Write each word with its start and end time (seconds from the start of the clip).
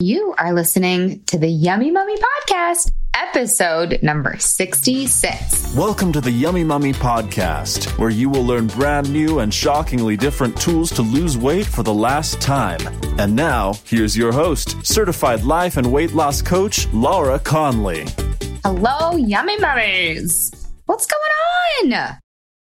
You 0.00 0.34
are 0.38 0.52
listening 0.52 1.22
to 1.26 1.38
the 1.38 1.46
Yummy 1.46 1.92
Mummy 1.92 2.16
Podcast, 2.16 2.90
episode 3.14 4.00
number 4.02 4.36
66. 4.36 5.72
Welcome 5.76 6.10
to 6.12 6.20
the 6.20 6.32
Yummy 6.32 6.64
Mummy 6.64 6.92
Podcast, 6.92 7.96
where 7.96 8.10
you 8.10 8.28
will 8.28 8.44
learn 8.44 8.66
brand 8.66 9.12
new 9.12 9.38
and 9.38 9.54
shockingly 9.54 10.16
different 10.16 10.60
tools 10.60 10.90
to 10.90 11.02
lose 11.02 11.38
weight 11.38 11.64
for 11.64 11.84
the 11.84 11.94
last 11.94 12.40
time. 12.40 12.80
And 13.20 13.36
now, 13.36 13.74
here's 13.84 14.16
your 14.16 14.32
host, 14.32 14.84
certified 14.84 15.44
life 15.44 15.76
and 15.76 15.92
weight 15.92 16.12
loss 16.12 16.42
coach, 16.42 16.92
Laura 16.92 17.38
Conley. 17.38 18.04
Hello, 18.64 19.16
Yummy 19.16 19.56
Mummies. 19.60 20.50
What's 20.86 21.06
going 21.06 21.92
on? 21.92 22.18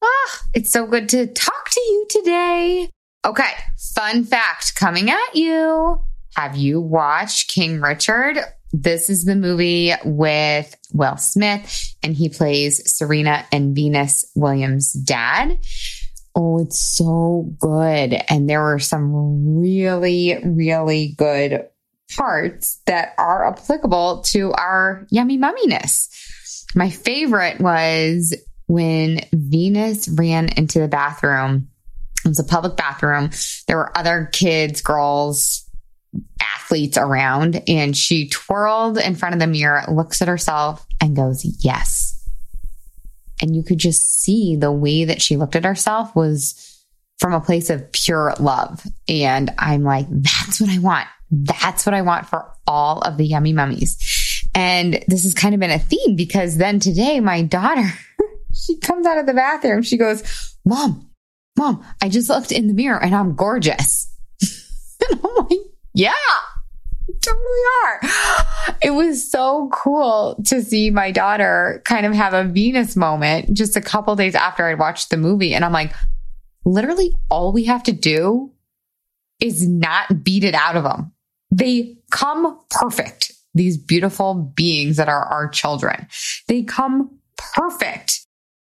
Ah, 0.03 0.41
it's 0.55 0.71
so 0.71 0.87
good 0.87 1.07
to 1.09 1.27
talk 1.27 1.69
to 1.69 1.79
you 1.81 2.07
today. 2.09 2.89
Okay, 3.23 3.53
fun 3.77 4.23
fact 4.23 4.73
coming 4.73 5.11
at 5.11 5.35
you. 5.35 6.01
Have 6.35 6.55
you 6.55 6.79
watched 6.79 7.49
King 7.49 7.81
Richard? 7.81 8.37
This 8.73 9.09
is 9.09 9.25
the 9.25 9.35
movie 9.35 9.91
with 10.05 10.75
Will 10.93 11.17
Smith, 11.17 11.93
and 12.01 12.15
he 12.15 12.29
plays 12.29 12.81
Serena 12.95 13.45
and 13.51 13.75
Venus 13.75 14.25
Williams' 14.33 14.93
dad. 14.93 15.59
Oh, 16.33 16.61
it's 16.61 16.79
so 16.79 17.53
good. 17.59 18.17
And 18.29 18.49
there 18.49 18.61
were 18.63 18.79
some 18.79 19.59
really, 19.59 20.37
really 20.45 21.13
good 21.17 21.67
parts 22.15 22.81
that 22.85 23.13
are 23.17 23.47
applicable 23.47 24.21
to 24.27 24.53
our 24.53 25.05
yummy 25.09 25.37
mumminess. 25.37 26.65
My 26.73 26.89
favorite 26.89 27.59
was 27.59 28.33
when 28.67 29.19
Venus 29.33 30.07
ran 30.07 30.47
into 30.47 30.79
the 30.79 30.87
bathroom. 30.87 31.67
It 32.23 32.29
was 32.29 32.39
a 32.39 32.45
public 32.45 32.77
bathroom. 32.77 33.31
There 33.67 33.77
were 33.77 33.97
other 33.97 34.29
kids, 34.31 34.81
girls, 34.81 35.67
athletes 36.41 36.97
around 36.97 37.63
and 37.67 37.95
she 37.95 38.29
twirled 38.29 38.97
in 38.97 39.15
front 39.15 39.33
of 39.33 39.39
the 39.39 39.47
mirror, 39.47 39.83
looks 39.89 40.21
at 40.21 40.27
herself 40.27 40.85
and 41.01 41.15
goes, 41.15 41.43
yes. 41.63 42.17
And 43.41 43.55
you 43.55 43.63
could 43.63 43.79
just 43.79 44.21
see 44.21 44.55
the 44.55 44.71
way 44.71 45.05
that 45.05 45.21
she 45.21 45.35
looked 45.35 45.55
at 45.55 45.65
herself 45.65 46.15
was 46.15 46.85
from 47.19 47.33
a 47.33 47.41
place 47.41 47.69
of 47.69 47.91
pure 47.91 48.33
love. 48.39 48.85
And 49.07 49.53
I'm 49.57 49.83
like, 49.83 50.07
that's 50.09 50.59
what 50.59 50.69
I 50.69 50.79
want. 50.79 51.07
That's 51.29 51.85
what 51.85 51.95
I 51.95 52.01
want 52.01 52.27
for 52.27 52.51
all 52.67 52.99
of 53.01 53.17
the 53.17 53.25
yummy 53.25 53.53
mummies. 53.53 54.47
And 54.53 55.03
this 55.07 55.23
has 55.23 55.33
kind 55.33 55.53
of 55.53 55.59
been 55.59 55.71
a 55.71 55.79
theme 55.79 56.15
because 56.15 56.57
then 56.57 56.79
today 56.79 57.19
my 57.19 57.41
daughter, 57.41 57.87
she 58.53 58.77
comes 58.77 59.05
out 59.05 59.17
of 59.17 59.25
the 59.25 59.33
bathroom. 59.33 59.81
She 59.81 59.97
goes, 59.97 60.23
mom, 60.65 61.09
mom, 61.57 61.85
I 62.01 62.09
just 62.09 62.29
looked 62.29 62.51
in 62.51 62.67
the 62.67 62.73
mirror 62.73 63.01
and 63.01 63.15
I'm 63.15 63.35
gorgeous. 63.35 64.13
and 65.09 65.19
I'm 65.23 65.45
like, 65.45 65.59
yeah, 65.93 66.13
totally 67.21 67.61
are. 67.83 68.01
It 68.83 68.91
was 68.91 69.29
so 69.29 69.69
cool 69.71 70.41
to 70.45 70.63
see 70.63 70.89
my 70.89 71.11
daughter 71.11 71.81
kind 71.85 72.05
of 72.05 72.13
have 72.13 72.33
a 72.33 72.43
Venus 72.43 72.95
moment 72.95 73.53
just 73.53 73.75
a 73.75 73.81
couple 73.81 74.15
days 74.15 74.33
after 74.33 74.65
I'd 74.65 74.79
watched 74.79 75.09
the 75.09 75.17
movie. 75.17 75.53
And 75.53 75.63
I'm 75.63 75.71
like, 75.71 75.93
literally 76.65 77.13
all 77.29 77.51
we 77.51 77.65
have 77.65 77.83
to 77.83 77.91
do 77.91 78.51
is 79.39 79.67
not 79.67 80.23
beat 80.23 80.43
it 80.43 80.55
out 80.55 80.75
of 80.75 80.83
them. 80.83 81.11
They 81.51 81.97
come 82.11 82.59
perfect. 82.69 83.31
These 83.53 83.77
beautiful 83.77 84.33
beings 84.55 84.97
that 84.97 85.09
are 85.09 85.25
our 85.25 85.49
children, 85.49 86.07
they 86.47 86.63
come 86.63 87.19
perfect. 87.37 88.25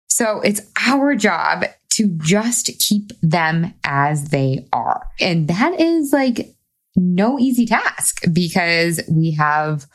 So 0.08 0.40
it's 0.40 0.60
our 0.86 1.14
job 1.16 1.64
to 1.92 2.08
just 2.22 2.70
keep 2.78 3.12
them 3.20 3.74
as 3.84 4.28
they 4.28 4.68
are. 4.72 5.08
And 5.20 5.48
that 5.48 5.80
is 5.80 6.12
like 6.12 6.54
no 6.98 7.38
easy 7.38 7.66
task 7.66 8.22
because 8.32 9.00
we 9.08 9.32
have 9.32 9.86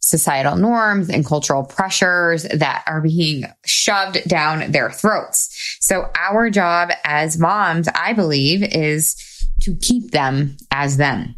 societal 0.00 0.56
norms 0.56 1.08
and 1.10 1.26
cultural 1.26 1.62
pressures 1.62 2.42
that 2.44 2.82
are 2.86 3.00
being 3.00 3.44
shoved 3.64 4.26
down 4.28 4.72
their 4.72 4.90
throats. 4.90 5.78
So 5.80 6.10
our 6.16 6.50
job 6.50 6.90
as 7.04 7.38
moms, 7.38 7.88
I 7.94 8.12
believe, 8.12 8.62
is 8.62 9.16
to 9.62 9.76
keep 9.76 10.10
them 10.10 10.56
as 10.70 10.96
them. 10.96 11.36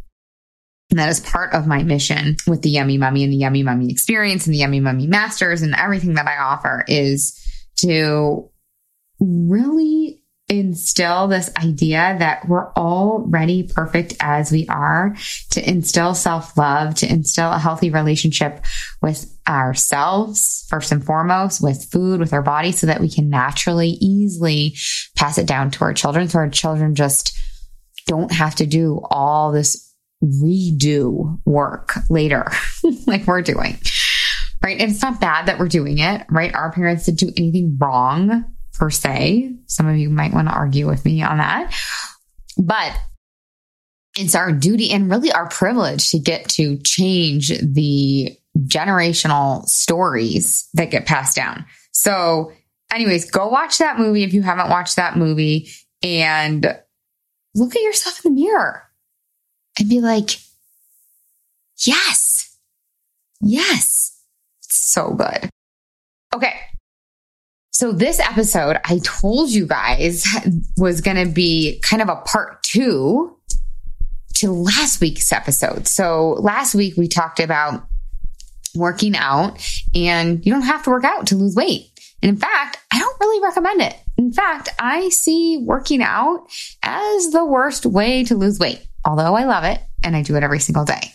And 0.90 0.98
that 0.98 1.08
is 1.08 1.20
part 1.20 1.54
of 1.54 1.66
my 1.66 1.82
mission 1.82 2.36
with 2.46 2.62
the 2.62 2.70
Yummy 2.70 2.98
Mummy 2.98 3.24
and 3.24 3.32
the 3.32 3.38
Yummy 3.38 3.62
Mummy 3.62 3.90
experience 3.90 4.46
and 4.46 4.54
the 4.54 4.58
Yummy 4.58 4.80
Mummy 4.80 5.06
Masters 5.06 5.62
and 5.62 5.74
everything 5.74 6.14
that 6.14 6.26
I 6.26 6.36
offer 6.36 6.84
is 6.86 7.38
to 7.78 8.50
really 9.18 10.21
instill 10.48 11.28
this 11.28 11.50
idea 11.62 12.16
that 12.18 12.48
we're 12.48 12.72
already 12.74 13.62
perfect 13.62 14.14
as 14.20 14.52
we 14.52 14.66
are, 14.68 15.16
to 15.50 15.68
instill 15.68 16.14
self 16.14 16.56
love, 16.56 16.94
to 16.96 17.10
instill 17.10 17.50
a 17.50 17.58
healthy 17.58 17.90
relationship 17.90 18.64
with 19.00 19.26
ourselves, 19.48 20.66
first 20.68 20.92
and 20.92 21.04
foremost, 21.04 21.62
with 21.62 21.90
food, 21.90 22.20
with 22.20 22.32
our 22.32 22.42
body, 22.42 22.72
so 22.72 22.86
that 22.86 23.00
we 23.00 23.08
can 23.08 23.30
naturally, 23.30 23.90
easily 24.00 24.76
pass 25.16 25.38
it 25.38 25.46
down 25.46 25.70
to 25.70 25.84
our 25.84 25.94
children. 25.94 26.28
So 26.28 26.38
our 26.38 26.50
children 26.50 26.94
just 26.94 27.36
don't 28.06 28.32
have 28.32 28.56
to 28.56 28.66
do 28.66 29.00
all 29.10 29.52
this 29.52 29.90
redo 30.22 31.40
work 31.44 31.94
later, 32.10 32.50
like 33.06 33.26
we're 33.26 33.42
doing. 33.42 33.78
Right. 34.62 34.80
And 34.80 34.92
it's 34.92 35.02
not 35.02 35.20
bad 35.20 35.46
that 35.46 35.58
we're 35.58 35.66
doing 35.66 35.98
it, 35.98 36.24
right? 36.30 36.54
Our 36.54 36.70
parents 36.70 37.06
didn't 37.06 37.18
do 37.18 37.32
anything 37.36 37.76
wrong 37.80 38.44
per 38.74 38.90
se. 38.90 39.54
Some 39.66 39.88
of 39.88 39.96
you 39.96 40.10
might 40.10 40.32
want 40.32 40.48
to 40.48 40.54
argue 40.54 40.86
with 40.86 41.04
me 41.04 41.22
on 41.22 41.38
that. 41.38 41.74
But 42.58 42.96
it's 44.16 44.34
our 44.34 44.52
duty 44.52 44.90
and 44.90 45.10
really 45.10 45.32
our 45.32 45.48
privilege 45.48 46.10
to 46.10 46.18
get 46.18 46.48
to 46.50 46.78
change 46.78 47.48
the 47.60 48.36
generational 48.58 49.66
stories 49.66 50.68
that 50.74 50.90
get 50.90 51.06
passed 51.06 51.36
down. 51.36 51.64
So, 51.92 52.52
anyways, 52.92 53.30
go 53.30 53.48
watch 53.48 53.78
that 53.78 53.98
movie 53.98 54.24
if 54.24 54.34
you 54.34 54.42
haven't 54.42 54.68
watched 54.68 54.96
that 54.96 55.16
movie 55.16 55.70
and 56.02 56.78
look 57.54 57.74
at 57.74 57.82
yourself 57.82 58.24
in 58.24 58.34
the 58.34 58.40
mirror 58.42 58.82
and 59.78 59.88
be 59.88 60.00
like, 60.00 60.30
yes, 61.86 62.56
yes, 63.40 64.20
it's 64.62 64.92
so 64.92 65.14
good. 65.14 65.48
Okay. 66.34 66.54
So 67.82 67.90
this 67.90 68.20
episode, 68.20 68.78
I 68.84 69.00
told 69.02 69.50
you 69.50 69.66
guys 69.66 70.24
was 70.76 71.00
going 71.00 71.16
to 71.16 71.26
be 71.26 71.80
kind 71.82 72.00
of 72.00 72.08
a 72.08 72.14
part 72.14 72.62
two 72.62 73.36
to 74.34 74.52
last 74.52 75.00
week's 75.00 75.32
episode. 75.32 75.88
So 75.88 76.36
last 76.38 76.76
week 76.76 76.96
we 76.96 77.08
talked 77.08 77.40
about 77.40 77.84
working 78.76 79.16
out 79.16 79.60
and 79.96 80.46
you 80.46 80.52
don't 80.52 80.62
have 80.62 80.84
to 80.84 80.90
work 80.90 81.02
out 81.02 81.26
to 81.26 81.34
lose 81.34 81.56
weight. 81.56 81.90
And 82.22 82.30
in 82.30 82.36
fact, 82.36 82.78
I 82.92 83.00
don't 83.00 83.18
really 83.18 83.42
recommend 83.42 83.82
it. 83.82 83.96
In 84.16 84.32
fact, 84.32 84.68
I 84.78 85.08
see 85.08 85.58
working 85.58 86.04
out 86.04 86.46
as 86.84 87.30
the 87.30 87.44
worst 87.44 87.84
way 87.84 88.22
to 88.26 88.36
lose 88.36 88.60
weight, 88.60 88.86
although 89.04 89.34
I 89.34 89.42
love 89.42 89.64
it 89.64 89.80
and 90.04 90.14
I 90.14 90.22
do 90.22 90.36
it 90.36 90.44
every 90.44 90.60
single 90.60 90.84
day. 90.84 91.12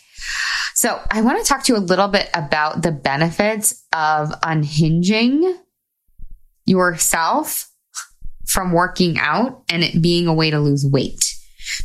So 0.76 1.02
I 1.10 1.22
want 1.22 1.38
to 1.38 1.48
talk 1.48 1.64
to 1.64 1.72
you 1.72 1.80
a 1.80 1.80
little 1.80 2.10
bit 2.10 2.30
about 2.34 2.82
the 2.82 2.92
benefits 2.92 3.86
of 3.94 4.34
unhinging 4.44 5.60
yourself 6.68 7.70
from 8.46 8.72
working 8.72 9.18
out 9.18 9.64
and 9.70 9.84
it 9.84 10.02
being 10.02 10.28
a 10.28 10.34
way 10.34 10.52
to 10.52 10.60
lose 10.60 10.86
weight. 10.86 11.34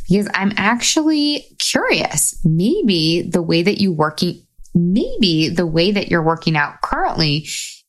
Because 0.07 0.29
I'm 0.33 0.53
actually 0.57 1.45
curious. 1.59 2.39
Maybe 2.45 3.21
the 3.21 3.41
way 3.41 3.63
that 3.63 3.79
you 3.79 3.91
working, 3.91 4.41
maybe 4.73 5.49
the 5.49 5.67
way 5.67 5.91
that 5.91 6.09
you're 6.09 6.23
working 6.23 6.55
out 6.55 6.81
currently 6.81 7.47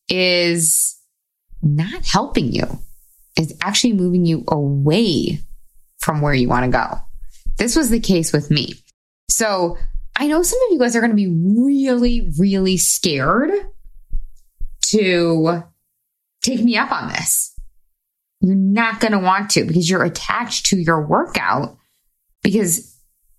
is 0.08 0.98
not 1.62 2.04
helping 2.04 2.52
you, 2.52 2.66
is 3.38 3.54
actually 3.60 3.92
moving 3.94 4.24
you 4.24 4.44
away 4.48 5.40
from 5.98 6.20
where 6.20 6.34
you 6.34 6.48
want 6.48 6.64
to 6.64 6.70
go. 6.70 6.98
This 7.56 7.76
was 7.76 7.90
the 7.90 8.00
case 8.00 8.32
with 8.32 8.50
me. 8.50 8.74
So 9.30 9.78
I 10.16 10.26
know 10.26 10.42
some 10.42 10.60
of 10.66 10.72
you 10.72 10.78
guys 10.78 10.94
are 10.94 11.00
going 11.00 11.10
to 11.10 11.16
be 11.16 11.28
really, 11.28 12.30
really 12.38 12.76
scared 12.76 13.50
to 14.86 15.62
take 16.44 16.62
me 16.62 16.76
up 16.76 16.92
on 16.92 17.08
this. 17.08 17.52
You're 18.40 18.54
not 18.54 19.00
going 19.00 19.12
to 19.12 19.18
want 19.18 19.50
to 19.52 19.64
because 19.64 19.88
you're 19.88 20.04
attached 20.04 20.66
to 20.66 20.76
your 20.76 21.04
workout 21.04 21.78
because 22.42 22.94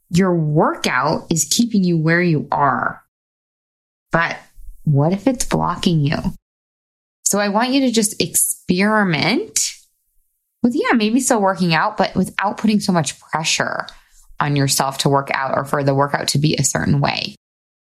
your 0.10 0.36
workout 0.36 1.32
is 1.32 1.46
keeping 1.46 1.84
you 1.84 1.98
where 1.98 2.22
you 2.22 2.48
are. 2.52 3.04
But 4.12 4.38
what 4.84 5.14
if 5.14 5.28
it's 5.28 5.46
blocking 5.46 6.00
you? 6.00 6.18
So 7.24 7.40
I 7.40 7.50
want 7.50 7.72
you 7.72 7.82
to 7.82 7.92
just 7.92 8.22
experiment 8.22 9.74
with, 10.64 10.76
yeah, 10.76 10.94
maybe 10.96 11.20
still 11.20 11.42
working 11.42 11.74
out, 11.74 11.98
but 11.98 12.16
without 12.16 12.58
putting 12.58 12.80
so 12.80 12.92
much 12.92 13.20
pressure 13.20 13.88
on 14.40 14.56
yourself 14.56 15.00
to 15.00 15.10
work 15.10 15.30
out 15.34 15.56
or 15.56 15.66
for 15.66 15.84
the 15.84 15.94
workout 15.94 16.30
to 16.30 16.40
be 16.40 16.56
a 16.56 16.64
certain 16.64 17.00
way. 17.00 17.36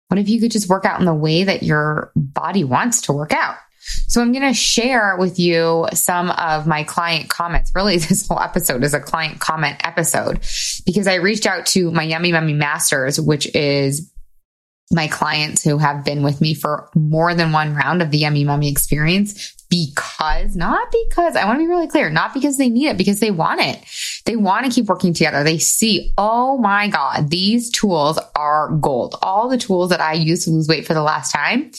What 0.07 0.19
if 0.19 0.29
you 0.29 0.39
could 0.39 0.51
just 0.51 0.69
work 0.69 0.85
out 0.85 0.99
in 0.99 1.05
the 1.05 1.13
way 1.13 1.43
that 1.43 1.63
your 1.63 2.11
body 2.15 2.63
wants 2.63 3.01
to 3.03 3.13
work 3.13 3.33
out? 3.33 3.55
So 4.07 4.21
I'm 4.21 4.31
going 4.31 4.47
to 4.47 4.53
share 4.53 5.15
with 5.17 5.39
you 5.39 5.87
some 5.93 6.31
of 6.31 6.67
my 6.67 6.83
client 6.83 7.29
comments. 7.29 7.71
Really, 7.73 7.97
this 7.99 8.27
whole 8.27 8.39
episode 8.39 8.83
is 8.83 8.93
a 8.93 8.99
client 8.99 9.39
comment 9.39 9.77
episode 9.83 10.39
because 10.85 11.07
I 11.07 11.15
reached 11.15 11.45
out 11.45 11.65
to 11.67 11.91
my 11.91 12.03
Yummy 12.03 12.31
Mummy 12.31 12.53
Masters, 12.53 13.19
which 13.19 13.53
is 13.55 14.11
my 14.91 15.07
clients 15.07 15.63
who 15.63 15.77
have 15.77 16.03
been 16.03 16.21
with 16.21 16.41
me 16.41 16.53
for 16.53 16.89
more 16.95 17.33
than 17.33 17.51
one 17.51 17.73
round 17.73 18.01
of 18.01 18.11
the 18.11 18.17
Yummy 18.17 18.43
Mummy 18.43 18.69
experience 18.69 19.55
because, 19.69 20.53
not 20.53 20.93
because, 21.07 21.37
I 21.37 21.45
want 21.45 21.55
to 21.55 21.63
be 21.63 21.67
really 21.67 21.87
clear, 21.87 22.09
not 22.09 22.33
because 22.33 22.57
they 22.57 22.67
need 22.67 22.87
it, 22.87 22.97
because 22.97 23.21
they 23.21 23.31
want 23.31 23.61
it. 23.61 23.81
They 24.25 24.35
want 24.35 24.65
to 24.65 24.71
keep 24.71 24.87
working 24.87 25.13
together. 25.13 25.43
They 25.43 25.59
see, 25.59 26.11
oh 26.17 26.57
my 26.57 26.89
God, 26.89 27.29
these 27.29 27.69
tools 27.69 28.19
are 28.35 28.69
gold. 28.81 29.15
All 29.21 29.47
the 29.47 29.57
tools 29.57 29.89
that 29.89 30.01
I 30.01 30.13
used 30.13 30.43
to 30.43 30.51
lose 30.51 30.67
weight 30.67 30.85
for 30.85 30.93
the 30.93 31.01
last 31.01 31.31
time 31.31 31.71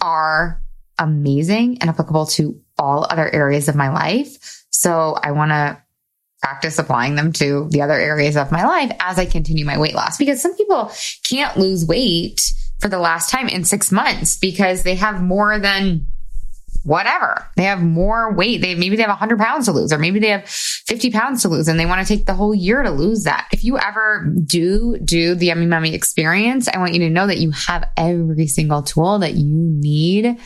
are 0.00 0.62
amazing 0.98 1.78
and 1.80 1.90
applicable 1.90 2.26
to 2.26 2.60
all 2.78 3.06
other 3.08 3.28
areas 3.32 3.68
of 3.68 3.76
my 3.76 3.88
life. 3.88 4.64
So 4.70 5.16
I 5.22 5.32
want 5.32 5.50
to 5.50 5.82
practice 6.42 6.78
applying 6.78 7.14
them 7.14 7.32
to 7.32 7.68
the 7.70 7.82
other 7.82 7.94
areas 7.94 8.36
of 8.36 8.52
my 8.52 8.64
life 8.64 8.92
as 9.00 9.18
I 9.18 9.26
continue 9.26 9.64
my 9.64 9.78
weight 9.78 9.94
loss 9.94 10.18
because 10.18 10.40
some 10.40 10.54
people 10.54 10.92
can't 11.28 11.56
lose 11.56 11.86
weight 11.86 12.42
for 12.80 12.88
the 12.88 12.98
last 12.98 13.30
time 13.30 13.48
in 13.48 13.64
six 13.64 13.90
months 13.90 14.36
because 14.36 14.82
they 14.82 14.94
have 14.96 15.22
more 15.22 15.58
than 15.58 16.06
whatever. 16.86 17.44
They 17.56 17.64
have 17.64 17.82
more 17.82 18.32
weight. 18.32 18.60
They 18.60 18.74
maybe 18.76 18.96
they 18.96 19.02
have 19.02 19.10
100 19.10 19.38
pounds 19.38 19.66
to 19.66 19.72
lose, 19.72 19.92
or 19.92 19.98
maybe 19.98 20.20
they 20.20 20.28
have 20.28 20.48
50 20.48 21.10
pounds 21.10 21.42
to 21.42 21.48
lose, 21.48 21.66
and 21.68 21.80
they 21.80 21.86
want 21.86 22.06
to 22.06 22.16
take 22.16 22.26
the 22.26 22.34
whole 22.34 22.54
year 22.54 22.82
to 22.82 22.90
lose 22.90 23.24
that. 23.24 23.48
If 23.50 23.64
you 23.64 23.76
ever 23.78 24.32
do 24.44 24.96
do 25.04 25.34
the 25.34 25.46
Yummy 25.46 25.66
Mummy 25.66 25.94
experience, 25.94 26.68
I 26.68 26.78
want 26.78 26.94
you 26.94 27.00
to 27.00 27.10
know 27.10 27.26
that 27.26 27.38
you 27.38 27.50
have 27.50 27.88
every 27.96 28.46
single 28.46 28.82
tool 28.82 29.18
that 29.18 29.34
you 29.34 29.46
need 29.48 30.38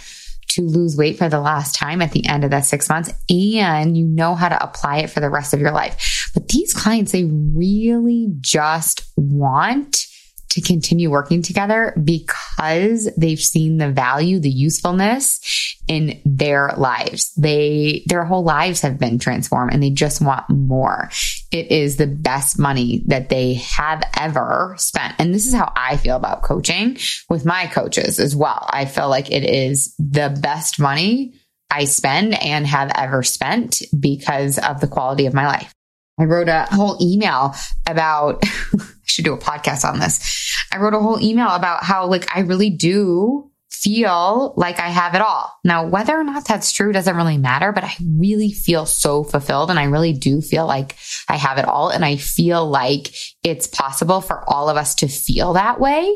to 0.50 0.62
lose 0.62 0.96
weight 0.96 1.18
for 1.18 1.28
the 1.28 1.40
last 1.40 1.74
time 1.74 2.02
at 2.02 2.12
the 2.12 2.26
end 2.26 2.44
of 2.44 2.50
that 2.50 2.64
six 2.64 2.88
months 2.88 3.10
and 3.28 3.96
you 3.96 4.04
know 4.04 4.34
how 4.34 4.48
to 4.48 4.62
apply 4.62 4.98
it 4.98 5.10
for 5.10 5.20
the 5.20 5.30
rest 5.30 5.54
of 5.54 5.60
your 5.60 5.72
life. 5.72 6.30
But 6.34 6.48
these 6.48 6.72
clients, 6.72 7.12
they 7.12 7.24
really 7.24 8.28
just 8.40 9.10
want 9.16 10.06
to 10.50 10.60
continue 10.60 11.10
working 11.10 11.42
together 11.42 11.94
because 12.02 13.08
they've 13.16 13.40
seen 13.40 13.78
the 13.78 13.90
value, 13.90 14.38
the 14.40 14.50
usefulness 14.50 15.76
in 15.86 16.20
their 16.24 16.72
lives. 16.76 17.32
They, 17.34 18.04
their 18.06 18.24
whole 18.24 18.42
lives 18.42 18.80
have 18.80 18.98
been 18.98 19.18
transformed 19.18 19.72
and 19.72 19.82
they 19.82 19.90
just 19.90 20.20
want 20.20 20.48
more. 20.50 21.10
It 21.50 21.70
is 21.70 21.96
the 21.96 22.06
best 22.06 22.58
money 22.58 23.04
that 23.06 23.28
they 23.28 23.54
have 23.54 24.02
ever 24.18 24.74
spent. 24.78 25.14
And 25.18 25.34
this 25.34 25.46
is 25.46 25.54
how 25.54 25.72
I 25.76 25.96
feel 25.96 26.16
about 26.16 26.42
coaching 26.42 26.98
with 27.28 27.44
my 27.44 27.66
coaches 27.66 28.18
as 28.18 28.34
well. 28.34 28.66
I 28.70 28.84
feel 28.84 29.08
like 29.08 29.30
it 29.30 29.44
is 29.44 29.94
the 29.98 30.36
best 30.40 30.80
money 30.80 31.34
I 31.70 31.84
spend 31.84 32.34
and 32.34 32.66
have 32.66 32.90
ever 32.96 33.22
spent 33.22 33.82
because 33.98 34.58
of 34.58 34.80
the 34.80 34.88
quality 34.88 35.26
of 35.26 35.34
my 35.34 35.46
life. 35.46 35.72
I 36.18 36.24
wrote 36.24 36.48
a 36.48 36.66
whole 36.70 36.98
email 37.00 37.54
about, 37.86 38.44
should 39.10 39.24
do 39.24 39.34
a 39.34 39.38
podcast 39.38 39.84
on 39.84 39.98
this. 39.98 40.54
I 40.72 40.78
wrote 40.78 40.94
a 40.94 41.00
whole 41.00 41.20
email 41.20 41.48
about 41.48 41.84
how 41.84 42.06
like 42.06 42.34
I 42.34 42.40
really 42.40 42.70
do 42.70 43.50
feel 43.70 44.52
like 44.56 44.78
I 44.78 44.88
have 44.88 45.14
it 45.14 45.20
all. 45.20 45.52
Now, 45.64 45.86
whether 45.86 46.18
or 46.18 46.24
not 46.24 46.46
that's 46.46 46.72
true 46.72 46.92
doesn't 46.92 47.16
really 47.16 47.38
matter, 47.38 47.72
but 47.72 47.84
I 47.84 47.94
really 48.18 48.52
feel 48.52 48.84
so 48.84 49.24
fulfilled 49.24 49.70
and 49.70 49.78
I 49.78 49.84
really 49.84 50.12
do 50.12 50.40
feel 50.40 50.66
like 50.66 50.96
I 51.28 51.36
have 51.36 51.58
it 51.58 51.64
all. 51.64 51.88
And 51.88 52.04
I 52.04 52.16
feel 52.16 52.68
like 52.68 53.14
it's 53.42 53.66
possible 53.66 54.20
for 54.20 54.44
all 54.48 54.68
of 54.68 54.76
us 54.76 54.96
to 54.96 55.08
feel 55.08 55.54
that 55.54 55.80
way. 55.80 56.14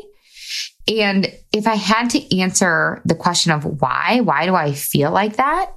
And 0.87 1.33
if 1.51 1.65
I 1.65 1.75
had 1.75 2.09
to 2.11 2.39
answer 2.39 3.01
the 3.05 3.15
question 3.15 3.51
of 3.51 3.63
why, 3.63 4.19
why 4.21 4.45
do 4.45 4.53
I 4.53 4.73
feel 4.73 5.11
like 5.11 5.37
that? 5.37 5.75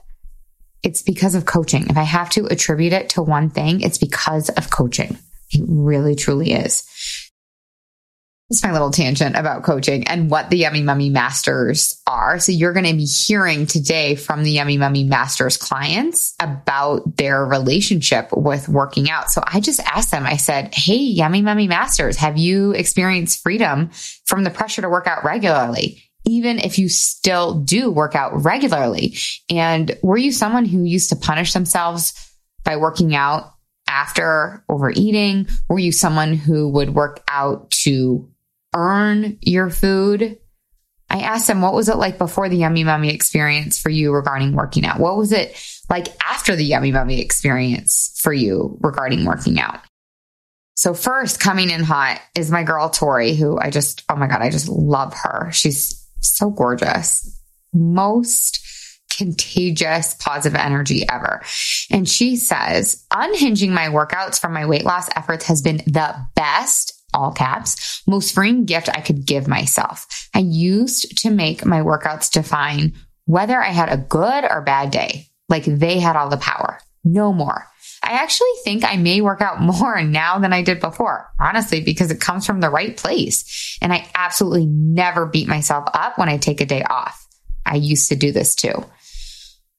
it's 0.83 1.03
because 1.03 1.35
of 1.35 1.45
coaching. 1.45 1.89
If 1.89 1.97
I 1.97 2.03
have 2.03 2.31
to 2.31 2.47
attribute 2.47 2.93
it 2.93 3.11
to 3.11 3.23
one 3.23 3.51
thing, 3.51 3.81
it's 3.81 3.99
because 3.99 4.49
of 4.51 4.71
coaching. 4.71 5.19
It 5.51 5.65
really, 5.67 6.15
truly 6.15 6.53
is. 6.53 6.85
It's 8.51 8.63
my 8.63 8.73
little 8.73 8.91
tangent 8.91 9.37
about 9.37 9.63
coaching 9.63 10.09
and 10.09 10.31
what 10.31 10.49
the 10.49 10.57
Yummy 10.57 10.83
Mummy 10.83 11.11
Masters 11.11 12.01
are. 12.07 12.39
So 12.39 12.51
you're 12.51 12.73
going 12.73 12.87
to 12.87 12.95
be 12.95 13.05
hearing 13.05 13.67
today 13.67 14.15
from 14.15 14.43
the 14.43 14.53
Yummy 14.53 14.79
Mummy 14.79 15.05
Masters 15.05 15.59
clients 15.59 16.35
about 16.41 17.17
their 17.19 17.45
relationship 17.45 18.31
with 18.33 18.67
working 18.67 19.11
out. 19.11 19.31
So 19.31 19.43
I 19.47 19.61
just 19.61 19.81
asked 19.81 20.11
them, 20.11 20.25
I 20.25 20.39
said, 20.39 20.75
Hey, 20.75 20.97
Yummy 20.97 21.43
Mummy 21.43 21.69
Masters, 21.69 22.17
have 22.17 22.39
you 22.39 22.71
experienced 22.71 23.43
freedom 23.43 23.91
from 24.25 24.45
the 24.45 24.51
pressure 24.51 24.81
to 24.81 24.89
work 24.89 25.07
out 25.07 25.25
regularly? 25.25 26.03
even 26.25 26.59
if 26.59 26.79
you 26.79 26.91
still 26.91 27.61
do 27.61 27.91
work 27.91 28.15
out 28.15 28.45
regularly. 28.45 29.17
And 29.49 29.97
were 30.03 30.19
you 30.19 30.31
someone 30.31 30.67
who 30.67 30.83
used 30.83 31.09
to 31.09 31.17
punish 31.17 31.55
themselves 31.55 32.13
by 32.65 32.77
working 32.77 33.15
out 33.15 33.55
after 33.89 34.63
overeating? 34.69 35.49
Were 35.71 35.79
you 35.79 35.91
someone 35.91 36.35
who 36.35 36.69
would 36.69 36.95
work 36.95 37.23
out 37.29 37.71
to 37.71 38.29
earn 38.75 39.39
your 39.41 39.71
food? 39.71 40.39
I 41.11 41.21
asked 41.21 41.47
them, 41.47 41.63
what 41.63 41.75
was 41.75 41.89
it 41.89 41.97
like 41.97 42.19
before 42.19 42.49
the 42.49 42.59
Yummy 42.59 42.85
Mummy 42.85 43.15
experience 43.15 43.79
for 43.79 43.89
you 43.89 44.13
regarding 44.13 44.53
working 44.53 44.85
out? 44.85 45.01
What 45.01 45.17
was 45.17 45.33
it 45.33 45.59
like 45.89 46.09
after 46.23 46.55
the 46.55 46.65
Yummy 46.65 46.93
Mummy 46.93 47.21
experience 47.21 48.19
for 48.21 48.33
you 48.33 48.77
regarding 48.81 49.25
working 49.25 49.59
out? 49.59 49.81
So 50.75 50.95
first 50.95 51.41
coming 51.41 51.71
in 51.71 51.83
hot 51.83 52.21
is 52.37 52.51
my 52.51 52.63
girl 52.63 52.89
Tori, 52.91 53.35
who 53.35 53.59
I 53.59 53.71
just, 53.71 54.05
oh 54.09 54.17
my 54.17 54.27
God, 54.27 54.43
I 54.43 54.51
just 54.51 54.69
love 54.69 55.15
her. 55.15 55.51
She's 55.51 56.07
so 56.21 56.51
gorgeous. 56.51 57.37
Most 57.73 58.65
contagious 59.17 60.15
positive 60.15 60.59
energy 60.59 61.09
ever. 61.09 61.43
And 61.91 62.09
she 62.09 62.37
says, 62.37 63.05
unhinging 63.13 63.73
my 63.73 63.87
workouts 63.87 64.41
from 64.41 64.53
my 64.53 64.67
weight 64.67 64.85
loss 64.85 65.09
efforts 65.17 65.47
has 65.47 65.63
been 65.63 65.79
the 65.79 66.15
best 66.37 66.98
all 67.15 67.33
caps, 67.33 68.03
most 68.07 68.35
freeing 68.35 68.65
gift 68.65 68.89
I 68.89 69.01
could 69.01 69.27
give 69.27 69.49
myself. 69.49 70.29
I 70.35 70.41
used 70.41 71.19
to 71.19 71.31
make 71.31 71.65
my 71.65 71.81
workouts 71.81 72.31
define 72.31 72.95
whether 73.25 73.61
I 73.61 73.71
had 73.71 73.91
a 73.91 73.97
good 73.97 74.45
or 74.45 74.63
bad 74.63 74.91
day. 74.91 75.27
Like 75.49 75.65
they 75.65 75.99
had 75.99 76.17
all 76.17 76.29
the 76.29 76.37
power. 76.37 76.79
No 77.05 77.33
more. 77.33 77.67
I 78.03 78.13
actually 78.13 78.49
think 78.65 78.85
I 78.85 78.97
may 78.97 79.21
work 79.21 79.41
out 79.41 79.61
more 79.61 80.03
now 80.03 80.39
than 80.39 80.53
I 80.53 80.63
did 80.63 80.81
before, 80.81 81.31
honestly, 81.41 81.81
because 81.81 82.11
it 82.11 82.21
comes 82.21 82.47
from 82.47 82.61
the 82.61 82.71
right 82.71 82.97
place. 82.97 83.79
And 83.83 83.93
I 83.93 84.07
absolutely 84.15 84.67
never 84.67 85.27
beat 85.27 85.49
myself 85.49 85.85
up 85.93 86.19
when 86.19 86.29
I 86.29 86.39
take 86.39 86.61
a 86.61 86.67
day 86.67 86.83
off. 86.83 87.27
I 87.65 87.77
used 87.77 88.09
to 88.09 88.17
do 88.17 88.33
this 88.33 88.55
too. 88.55 88.85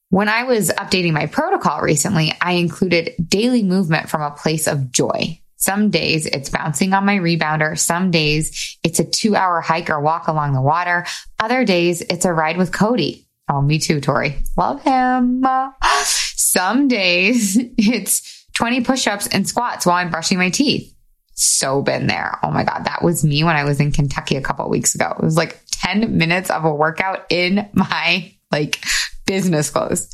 When 0.10 0.28
I 0.28 0.44
was 0.44 0.70
updating 0.72 1.14
my 1.14 1.28
protocol 1.28 1.82
recently, 1.82 2.34
I 2.42 2.54
included 2.54 3.14
daily 3.28 3.64
movement 3.64 4.10
from 4.10 4.22
a 4.22 4.32
place 4.32 4.68
of 4.68 4.92
joy. 4.92 5.40
Some 5.60 5.90
days 5.90 6.26
it's 6.26 6.50
bouncing 6.50 6.94
on 6.94 7.06
my 7.06 7.18
rebounder. 7.18 7.78
Some 7.78 8.12
days 8.12 8.78
it's 8.82 9.00
a 9.00 9.04
two 9.04 9.36
hour 9.36 9.60
hike 9.60 9.90
or 9.90 10.00
walk 10.00 10.28
along 10.28 10.54
the 10.54 10.62
water. 10.62 11.06
Other 11.38 11.66
days 11.66 12.02
it's 12.02 12.26
a 12.26 12.34
ride 12.34 12.58
with 12.58 12.72
Cody. 12.72 13.28
Oh, 13.50 13.62
me 13.62 13.78
too, 13.78 14.00
Tori. 14.00 14.42
Love 14.58 14.82
him. 14.82 15.46
Some 16.04 16.88
days 16.88 17.58
it's 17.78 18.46
20 18.54 18.82
push 18.82 19.06
ups 19.06 19.28
and 19.28 19.48
squats 19.48 19.86
while 19.86 19.98
I'm 19.98 20.10
brushing 20.10 20.38
my 20.38 20.50
teeth. 20.50 20.94
So 21.34 21.82
been 21.82 22.08
there. 22.08 22.38
Oh 22.42 22.52
my 22.52 22.64
God. 22.64 22.86
That 22.86 23.04
was 23.04 23.24
me 23.24 23.44
when 23.44 23.56
I 23.56 23.66
was 23.66 23.80
in 23.80 23.92
Kentucky 23.92 24.38
a 24.38 24.42
couple 24.42 24.70
weeks 24.70 24.96
ago. 24.96 25.14
It 25.18 25.24
was 25.24 25.38
like 25.38 25.60
10 25.72 26.18
minutes 26.18 26.50
of 26.50 26.64
a 26.64 26.74
workout 26.74 27.26
in 27.30 27.70
my 27.74 28.34
like 28.52 28.84
business 29.26 29.70
clothes. 29.70 30.10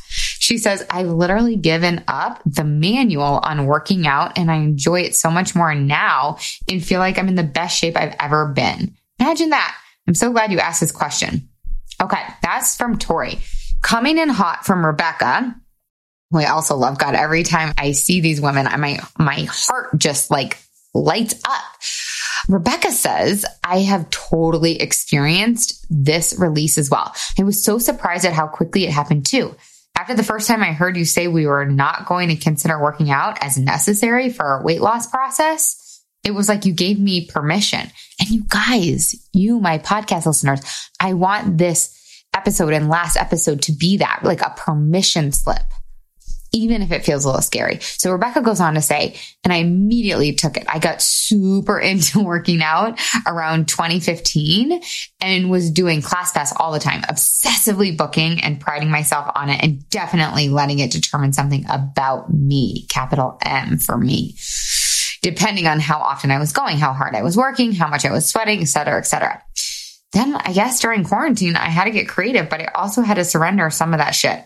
She 0.46 0.60
says, 0.60 0.86
I've 0.92 1.08
literally 1.08 1.56
given 1.56 2.04
up 2.08 2.40
the 2.46 2.64
manual 2.64 3.40
on 3.42 3.66
working 3.66 4.06
out 4.06 4.38
and 4.38 4.52
I 4.52 4.58
enjoy 4.58 5.02
it 5.02 5.16
so 5.16 5.32
much 5.32 5.56
more 5.56 5.74
now 5.74 6.38
and 6.70 6.86
feel 6.86 7.00
like 7.00 7.18
I'm 7.18 7.28
in 7.28 7.34
the 7.34 7.42
best 7.42 7.76
shape 7.76 7.98
I've 7.98 8.16
ever 8.20 8.50
been. 8.50 8.96
Imagine 9.20 9.50
that. 9.50 9.76
I'm 10.08 10.14
so 10.14 10.32
glad 10.32 10.52
you 10.52 10.60
asked 10.60 10.82
this 10.82 10.92
question. 10.92 11.50
Okay. 12.00 12.22
That's 12.44 12.78
from 12.78 13.00
Tori. 13.00 13.40
Coming 13.82 14.20
in 14.20 14.30
hot 14.30 14.68
from 14.68 14.86
Rebecca 14.86 15.56
who 16.30 16.38
I 16.38 16.46
also 16.46 16.76
love 16.76 17.00
God. 17.00 17.16
Every 17.16 17.42
time 17.42 17.74
I 17.76 17.94
see 17.94 18.22
these 18.22 18.40
women, 18.40 18.68
I, 18.68 18.78
my, 18.78 19.00
my 19.18 19.48
heart 19.50 19.98
just 19.98 20.30
like 20.30 20.60
lights 20.94 21.42
up. 21.44 21.64
Rebecca 22.50 22.92
says, 22.92 23.48
I 23.64 23.80
have 23.80 24.12
totally 24.12 24.80
experienced 24.80 25.88
this 25.90 26.36
release 26.38 26.78
as 26.78 26.92
well. 26.92 27.16
I 27.40 27.44
was 27.44 27.64
so 27.64 27.80
surprised 27.80 28.26
at 28.26 28.34
how 28.34 28.46
quickly 28.46 28.86
it 28.86 28.92
happened 28.92 29.26
too. 29.26 29.56
After 29.98 30.14
the 30.14 30.24
first 30.24 30.48
time 30.48 30.62
I 30.62 30.74
heard 30.74 30.98
you 30.98 31.06
say 31.06 31.28
we 31.28 31.48
were 31.48 31.66
not 31.66 32.06
going 32.06 32.30
to 32.30 32.36
consider 32.36 32.82
working 32.82 33.10
out 33.10 33.42
as 33.42 33.58
necessary 33.58 34.30
for 34.30 34.46
our 34.46 34.64
weight 34.64 34.82
loss 34.82 35.08
process, 35.08 36.04
it 36.24 36.32
was 36.32 36.50
like 36.50 36.66
you 36.66 36.74
gave 36.74 37.00
me 37.00 37.28
permission. 37.28 37.92
And 38.20 38.30
you 38.30 38.44
guys, 38.48 39.16
you, 39.32 39.60
my 39.60 39.78
podcast 39.78 40.26
listeners, 40.26 40.62
I 41.00 41.14
want 41.14 41.58
this 41.58 42.24
episode 42.34 42.74
and 42.74 42.90
last 42.90 43.16
episode 43.16 43.62
to 43.64 43.72
be 43.72 43.98
that 43.98 44.20
like 44.24 44.42
a 44.42 44.54
permission 44.58 45.32
slip 45.32 45.64
even 46.56 46.82
if 46.82 46.92
it 46.92 47.06
feels 47.06 47.24
a 47.24 47.28
little 47.28 47.42
scary. 47.42 47.80
So 47.82 48.12
Rebecca 48.12 48.42
goes 48.42 48.60
on 48.60 48.74
to 48.74 48.82
say, 48.82 49.16
and 49.44 49.54
I 49.54 49.58
immediately 49.58 50.34
took 50.34 50.58
it. 50.58 50.66
I 50.68 50.80
got 50.80 51.02
super 51.02 51.78
into 51.86 52.24
working 52.24 52.64
out 52.64 53.00
around 53.28 53.68
2015 53.68 54.82
and 55.22 55.50
was 55.50 55.70
doing 55.70 56.02
class 56.02 56.26
ClassPass 56.26 56.54
all 56.58 56.72
the 56.72 56.80
time, 56.80 57.02
obsessively 57.04 57.96
booking 57.96 58.42
and 58.42 58.60
priding 58.60 58.90
myself 58.90 59.32
on 59.36 59.50
it 59.50 59.64
and 59.64 59.88
definitely 59.90 60.50
letting 60.50 60.80
it 60.80 60.92
determine 60.92 61.34
something 61.34 61.66
about 61.70 62.34
me, 62.34 62.86
capital 62.90 63.38
M 63.44 63.78
for 63.78 63.98
me, 63.98 64.36
depending 65.22 65.68
on 65.68 65.80
how 65.80 66.00
often 66.00 66.32
I 66.32 66.40
was 66.40 66.54
going, 66.54 66.78
how 66.78 66.94
hard 66.94 67.16
I 67.16 67.24
was 67.24 67.38
working, 67.38 67.74
how 67.74 67.88
much 67.88 68.06
I 68.06 68.12
was 68.12 68.30
sweating, 68.30 68.62
et 68.62 68.66
cetera, 68.66 68.98
et 68.98 69.06
cetera. 69.06 69.42
then 70.14 70.36
I 70.36 70.54
guess 70.54 70.80
during 70.80 71.04
quarantine, 71.04 71.56
I 71.56 71.70
had 71.70 71.86
to 71.86 71.92
get 71.92 72.08
creative, 72.08 72.50
but 72.50 72.62
I 72.62 72.72
also 72.74 73.02
had 73.02 73.16
to 73.16 73.26
surrender 73.26 73.70
some 73.70 73.94
of 73.94 74.00
that 74.00 74.16
shit. 74.16 74.46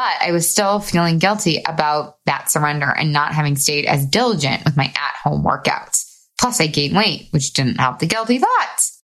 But 0.00 0.26
I 0.26 0.32
was 0.32 0.48
still 0.48 0.80
feeling 0.80 1.18
guilty 1.18 1.62
about 1.62 2.16
that 2.24 2.50
surrender 2.50 2.90
and 2.90 3.12
not 3.12 3.34
having 3.34 3.54
stayed 3.54 3.84
as 3.84 4.06
diligent 4.06 4.64
with 4.64 4.74
my 4.74 4.86
at 4.86 5.14
home 5.22 5.44
workouts. 5.44 6.24
Plus, 6.40 6.58
I 6.58 6.68
gained 6.68 6.96
weight, 6.96 7.28
which 7.32 7.52
didn't 7.52 7.78
help 7.78 7.98
the 7.98 8.06
guilty 8.06 8.38
thoughts. 8.38 9.02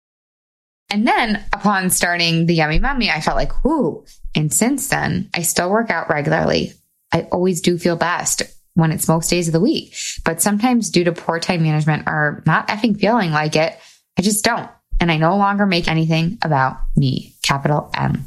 And 0.88 1.07
then 1.07 1.45
upon 1.53 1.91
starting 1.91 2.47
the 2.47 2.55
Yummy 2.55 2.79
Mummy, 2.79 3.11
I 3.11 3.21
felt 3.21 3.37
like, 3.37 3.62
whoo. 3.62 4.07
And 4.35 4.50
since 4.50 4.88
then, 4.88 5.29
I 5.35 5.43
still 5.43 5.69
work 5.69 5.91
out 5.91 6.09
regularly. 6.09 6.73
I 7.12 7.25
always 7.25 7.61
do 7.61 7.76
feel 7.76 7.97
best 7.97 8.45
when 8.73 8.91
it's 8.91 9.07
most 9.07 9.29
days 9.29 9.49
of 9.49 9.53
the 9.53 9.61
week. 9.61 9.95
But 10.25 10.41
sometimes 10.41 10.88
due 10.88 11.05
to 11.05 11.12
poor 11.12 11.38
time 11.38 11.62
management 11.62 12.05
or 12.07 12.43
not 12.47 12.69
effing 12.69 12.99
feeling 12.99 13.33
like 13.33 13.55
it, 13.55 13.79
I 14.19 14.23
just 14.23 14.47
don't. 14.47 14.71
And 14.99 15.12
I 15.12 15.19
no 15.19 15.37
longer 15.37 15.67
make 15.67 15.88
anything 15.88 16.38
about 16.41 16.79
me, 16.97 17.35
capital 17.43 17.91
M. 17.95 18.25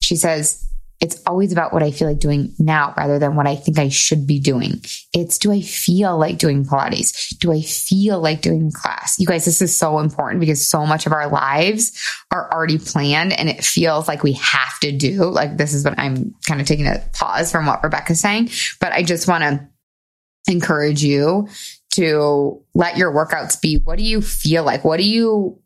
She 0.00 0.14
says, 0.14 0.64
it's 1.04 1.20
always 1.26 1.52
about 1.52 1.74
what 1.74 1.82
I 1.82 1.90
feel 1.90 2.08
like 2.08 2.18
doing 2.18 2.54
now 2.58 2.94
rather 2.96 3.18
than 3.18 3.36
what 3.36 3.46
I 3.46 3.56
think 3.56 3.78
I 3.78 3.90
should 3.90 4.26
be 4.26 4.40
doing. 4.40 4.82
It's 5.12 5.36
do 5.36 5.52
I 5.52 5.60
feel 5.60 6.16
like 6.16 6.38
doing 6.38 6.64
Pilates? 6.64 7.36
Do 7.40 7.52
I 7.52 7.60
feel 7.60 8.20
like 8.20 8.40
doing 8.40 8.72
class? 8.72 9.20
You 9.20 9.26
guys, 9.26 9.44
this 9.44 9.60
is 9.60 9.76
so 9.76 9.98
important 9.98 10.40
because 10.40 10.66
so 10.66 10.86
much 10.86 11.04
of 11.04 11.12
our 11.12 11.28
lives 11.28 11.92
are 12.30 12.50
already 12.50 12.78
planned 12.78 13.38
and 13.38 13.50
it 13.50 13.62
feels 13.62 14.08
like 14.08 14.22
we 14.22 14.32
have 14.32 14.80
to 14.80 14.92
do. 14.92 15.24
Like 15.24 15.58
this 15.58 15.74
is 15.74 15.84
what 15.84 15.98
I'm 15.98 16.34
kind 16.48 16.62
of 16.62 16.66
taking 16.66 16.86
a 16.86 17.04
pause 17.12 17.52
from 17.52 17.66
what 17.66 17.84
Rebecca's 17.84 18.20
saying, 18.20 18.48
but 18.80 18.92
I 18.92 19.02
just 19.02 19.28
want 19.28 19.44
to 19.44 19.68
encourage 20.50 21.04
you 21.04 21.48
to 21.96 22.62
let 22.72 22.96
your 22.96 23.12
workouts 23.12 23.60
be 23.60 23.76
what 23.76 23.98
do 23.98 24.04
you 24.04 24.22
feel 24.22 24.64
like? 24.64 24.86
What 24.86 24.96
do 24.96 25.04
you 25.04 25.60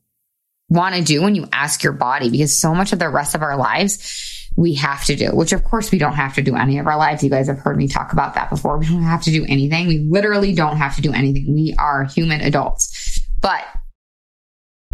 want 0.69 0.97
to 0.97 1.03
do 1.03 1.23
when 1.23 1.37
you 1.37 1.47
ask 1.53 1.85
your 1.85 1.93
body? 1.93 2.29
Because 2.29 2.59
so 2.59 2.75
much 2.75 2.93
of 2.93 2.99
the 2.99 3.09
rest 3.09 3.37
of 3.37 3.43
our 3.43 3.57
lives, 3.57 4.28
we 4.59 4.75
have 4.75 5.05
to 5.05 5.15
do, 5.15 5.31
which 5.31 5.53
of 5.53 5.63
course 5.63 5.93
we 5.93 5.99
don't 5.99 6.15
have 6.15 6.35
to 6.35 6.43
do 6.43 6.57
any 6.57 6.79
of 6.81 6.89
our 6.89 6.97
lives. 6.97 7.23
You 7.23 7.31
guys 7.31 7.47
have 7.47 7.61
heard 7.61 7.77
me 7.77 7.87
talk 7.87 8.13
about 8.13 8.35
that 8.35 8.51
before. 8.51 8.77
We 8.77 8.87
don't 8.87 9.05
have 9.05 9.23
to 9.23 9.31
do 9.31 9.47
anything. 9.49 9.87
We 9.87 10.01
literally 10.01 10.53
don't 10.53 10.79
have 10.79 10.97
to 10.97 11.01
do 11.01 11.13
anything. 11.13 11.55
We 11.55 11.77
are 11.79 12.07
human 12.07 12.41
adults. 12.41 13.21
But 13.41 13.65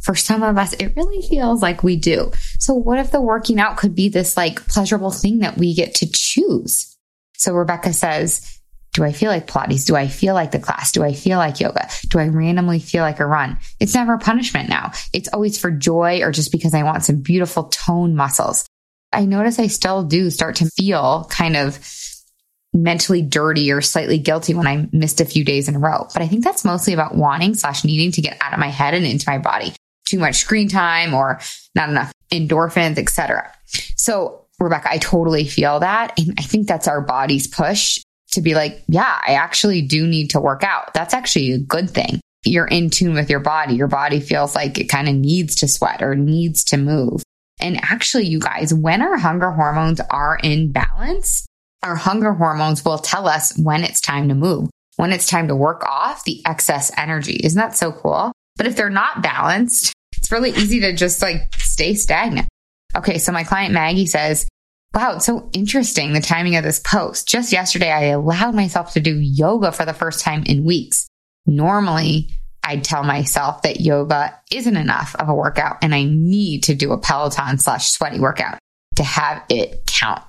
for 0.02 0.14
some 0.14 0.42
of 0.42 0.58
us, 0.58 0.74
it 0.74 0.94
really 0.96 1.26
feels 1.26 1.62
like 1.62 1.82
we 1.82 1.96
do. 1.96 2.30
So 2.58 2.74
what 2.74 2.98
if 2.98 3.10
the 3.10 3.22
working 3.22 3.58
out 3.58 3.78
could 3.78 3.94
be 3.94 4.10
this 4.10 4.36
like 4.36 4.68
pleasurable 4.68 5.10
thing 5.10 5.38
that 5.38 5.56
we 5.56 5.74
get 5.74 5.94
to 5.94 6.10
choose? 6.12 6.94
So 7.38 7.54
Rebecca 7.54 7.94
says, 7.94 8.60
do 8.92 9.02
I 9.02 9.12
feel 9.12 9.30
like 9.30 9.46
Pilates? 9.46 9.86
Do 9.86 9.96
I 9.96 10.08
feel 10.08 10.34
like 10.34 10.50
the 10.50 10.58
class? 10.58 10.92
Do 10.92 11.02
I 11.02 11.14
feel 11.14 11.38
like 11.38 11.58
yoga? 11.58 11.88
Do 12.08 12.18
I 12.18 12.28
randomly 12.28 12.80
feel 12.80 13.02
like 13.02 13.18
a 13.18 13.24
run? 13.24 13.58
It's 13.80 13.94
never 13.94 14.18
punishment 14.18 14.68
now. 14.68 14.92
It's 15.14 15.28
always 15.28 15.58
for 15.58 15.70
joy 15.70 16.20
or 16.20 16.32
just 16.32 16.52
because 16.52 16.74
I 16.74 16.82
want 16.82 17.04
some 17.04 17.22
beautiful 17.22 17.64
tone 17.64 18.14
muscles. 18.14 18.66
I 19.14 19.24
notice 19.24 19.58
I 19.58 19.68
still 19.68 20.02
do 20.02 20.30
start 20.30 20.56
to 20.56 20.66
feel 20.66 21.26
kind 21.30 21.56
of 21.56 21.78
mentally 22.74 23.22
dirty 23.22 23.70
or 23.70 23.80
slightly 23.80 24.18
guilty 24.18 24.52
when 24.52 24.66
I 24.66 24.88
missed 24.92 25.20
a 25.20 25.24
few 25.24 25.44
days 25.44 25.68
in 25.68 25.76
a 25.76 25.78
row. 25.78 26.08
But 26.12 26.22
I 26.22 26.28
think 26.28 26.44
that's 26.44 26.64
mostly 26.64 26.92
about 26.92 27.14
wanting 27.14 27.54
slash 27.54 27.84
needing 27.84 28.10
to 28.12 28.20
get 28.20 28.36
out 28.40 28.52
of 28.52 28.58
my 28.58 28.68
head 28.68 28.94
and 28.94 29.06
into 29.06 29.28
my 29.28 29.38
body. 29.38 29.72
Too 30.06 30.18
much 30.18 30.36
screen 30.36 30.68
time 30.68 31.14
or 31.14 31.40
not 31.74 31.88
enough 31.88 32.12
endorphins, 32.32 32.98
etc. 32.98 33.50
So 33.96 34.44
Rebecca, 34.58 34.90
I 34.90 34.98
totally 34.98 35.46
feel 35.46 35.80
that. 35.80 36.18
And 36.18 36.34
I 36.38 36.42
think 36.42 36.66
that's 36.66 36.88
our 36.88 37.00
body's 37.00 37.46
push 37.46 38.00
to 38.32 38.40
be 38.40 38.54
like, 38.54 38.82
yeah, 38.88 39.20
I 39.26 39.34
actually 39.34 39.82
do 39.82 40.06
need 40.06 40.30
to 40.30 40.40
work 40.40 40.64
out. 40.64 40.92
That's 40.94 41.14
actually 41.14 41.52
a 41.52 41.58
good 41.58 41.88
thing. 41.88 42.20
You're 42.44 42.66
in 42.66 42.90
tune 42.90 43.14
with 43.14 43.30
your 43.30 43.40
body. 43.40 43.74
Your 43.74 43.86
body 43.86 44.20
feels 44.20 44.54
like 44.54 44.78
it 44.78 44.88
kind 44.88 45.08
of 45.08 45.14
needs 45.14 45.54
to 45.56 45.68
sweat 45.68 46.02
or 46.02 46.14
needs 46.14 46.64
to 46.64 46.76
move. 46.76 47.22
And 47.64 47.80
actually, 47.82 48.26
you 48.26 48.40
guys, 48.40 48.74
when 48.74 49.00
our 49.00 49.16
hunger 49.16 49.50
hormones 49.50 49.98
are 50.10 50.38
in 50.42 50.70
balance, 50.70 51.46
our 51.82 51.96
hunger 51.96 52.34
hormones 52.34 52.84
will 52.84 52.98
tell 52.98 53.26
us 53.26 53.56
when 53.58 53.84
it's 53.84 54.02
time 54.02 54.28
to 54.28 54.34
move, 54.34 54.68
when 54.96 55.12
it's 55.12 55.26
time 55.26 55.48
to 55.48 55.56
work 55.56 55.82
off 55.88 56.24
the 56.24 56.42
excess 56.44 56.92
energy. 56.98 57.40
Isn't 57.42 57.58
that 57.58 57.74
so 57.74 57.90
cool? 57.90 58.32
But 58.56 58.66
if 58.66 58.76
they're 58.76 58.90
not 58.90 59.22
balanced, 59.22 59.94
it's 60.14 60.30
really 60.30 60.50
easy 60.50 60.80
to 60.80 60.92
just 60.92 61.22
like 61.22 61.54
stay 61.56 61.94
stagnant. 61.94 62.48
Okay. 62.94 63.16
So 63.16 63.32
my 63.32 63.44
client 63.44 63.72
Maggie 63.72 64.04
says, 64.04 64.46
Wow, 64.92 65.16
it's 65.16 65.24
so 65.24 65.48
interesting 65.54 66.12
the 66.12 66.20
timing 66.20 66.56
of 66.56 66.64
this 66.64 66.80
post. 66.80 67.26
Just 67.26 67.50
yesterday, 67.50 67.90
I 67.90 68.04
allowed 68.08 68.54
myself 68.54 68.92
to 68.92 69.00
do 69.00 69.18
yoga 69.18 69.72
for 69.72 69.86
the 69.86 69.94
first 69.94 70.20
time 70.20 70.44
in 70.44 70.64
weeks. 70.64 71.08
Normally, 71.46 72.28
I 72.64 72.78
tell 72.78 73.04
myself 73.04 73.62
that 73.62 73.80
yoga 73.80 74.38
isn't 74.50 74.76
enough 74.76 75.14
of 75.16 75.28
a 75.28 75.34
workout 75.34 75.78
and 75.82 75.94
I 75.94 76.04
need 76.04 76.64
to 76.64 76.74
do 76.74 76.92
a 76.92 76.98
Peloton 76.98 77.58
slash 77.58 77.90
sweaty 77.90 78.18
workout 78.18 78.58
to 78.96 79.04
have 79.04 79.44
it 79.48 79.82
count. 79.86 80.22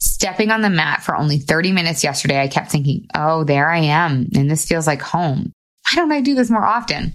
Stepping 0.00 0.50
on 0.50 0.60
the 0.60 0.70
mat 0.70 1.02
for 1.02 1.16
only 1.16 1.38
30 1.38 1.72
minutes 1.72 2.04
yesterday, 2.04 2.40
I 2.40 2.48
kept 2.48 2.70
thinking, 2.70 3.06
oh, 3.14 3.44
there 3.44 3.68
I 3.68 3.78
am. 3.78 4.28
And 4.34 4.50
this 4.50 4.66
feels 4.66 4.86
like 4.86 5.02
home. 5.02 5.52
Why 5.90 5.96
don't 5.96 6.12
I 6.12 6.20
do 6.20 6.34
this 6.34 6.50
more 6.50 6.64
often? 6.64 7.14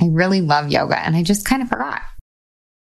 I 0.00 0.06
really 0.06 0.40
love 0.40 0.70
yoga 0.70 0.98
and 0.98 1.16
I 1.16 1.22
just 1.22 1.44
kind 1.44 1.62
of 1.62 1.68
forgot. 1.68 2.00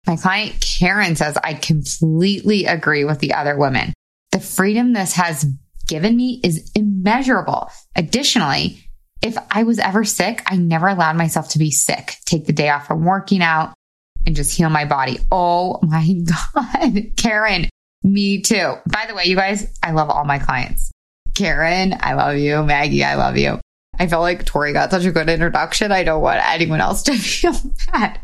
My 0.07 0.17
client 0.17 0.65
Karen 0.79 1.17
says, 1.17 1.37
I 1.37 1.55
completely 1.55 2.65
agree 2.65 3.05
with 3.05 3.19
the 3.19 3.35
other 3.35 3.59
women. 3.59 3.93
The 4.33 4.41
freedom 4.41 4.93
this 4.93 5.15
has 5.15 5.47
given 5.87 6.17
me 6.17 6.41
is 6.45 6.71
immeasurable. 6.75 7.71
Additionally, 7.97 8.88
if 9.23 9.37
I 9.51 9.65
was 9.65 9.79
ever 9.79 10.05
sick, 10.05 10.43
I 10.47 10.57
never 10.57 10.89
allowed 10.89 11.17
myself 11.17 11.51
to 11.51 11.59
be 11.59 11.71
sick, 11.71 12.17
take 12.25 12.47
the 12.47 12.53
day 12.53 12.69
off 12.69 12.87
from 12.87 13.05
working 13.05 13.43
out 13.43 13.75
and 14.27 14.37
just 14.37 14.57
heal 14.57 14.71
my 14.71 14.85
body. 14.85 15.19
Oh 15.33 15.81
my 15.83 16.07
God. 16.55 17.17
Karen, 17.17 17.69
me 18.03 18.41
too. 18.43 18.75
By 18.87 19.07
the 19.09 19.15
way, 19.15 19.25
you 19.25 19.37
guys, 19.37 19.67
I 19.83 19.93
love 19.93 20.11
all 20.11 20.25
my 20.25 20.39
clients. 20.39 20.91
Karen, 21.35 21.95
I 22.01 22.15
love 22.15 22.37
you. 22.37 22.63
Maggie, 22.63 23.05
I 23.05 23.15
love 23.15 23.37
you. 23.37 23.61
I 23.99 24.07
feel 24.07 24.21
like 24.21 24.45
Tori 24.45 24.73
got 24.73 24.91
such 24.91 25.05
a 25.05 25.13
good 25.13 25.29
introduction. 25.29 25.91
I 25.91 26.05
don't 26.05 26.23
want 26.23 26.41
anyone 26.45 26.81
else 26.81 27.03
to 27.05 27.15
feel 27.15 27.55
bad, 27.93 28.21